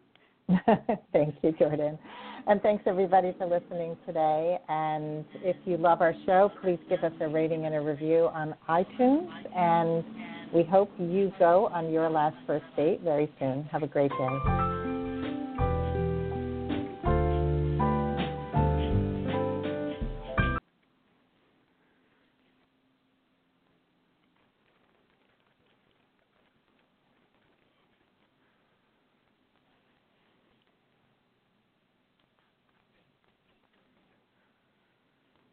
Thank 1.14 1.36
you, 1.43 1.51
Jordan. 1.60 1.99
And 2.47 2.60
thanks 2.64 2.84
everybody 2.88 3.36
for 3.38 3.45
listening 3.45 3.95
today. 4.07 4.57
And 4.70 5.24
if 5.43 5.55
you 5.66 5.78
love 5.78 6.01
our 6.01 6.16
show, 6.26 6.51
please 6.64 6.80
give 6.89 7.03
us 7.03 7.12
a 7.22 7.28
rating 7.28 7.66
and 7.66 7.76
a 7.76 7.82
review 7.82 8.30
on 8.34 8.55
iTunes. 8.68 9.30
And 9.55 10.03
we 10.51 10.64
hope 10.64 10.89
you 10.97 11.32
go 11.38 11.68
on 11.68 11.91
your 11.91 12.10
last 12.10 12.38
first 12.47 12.66
date 12.76 13.01
very 13.03 13.32
soon. 13.39 13.66
Have 13.72 13.84
a 13.84 13.88
great 13.88 14.10
day. 14.12 14.68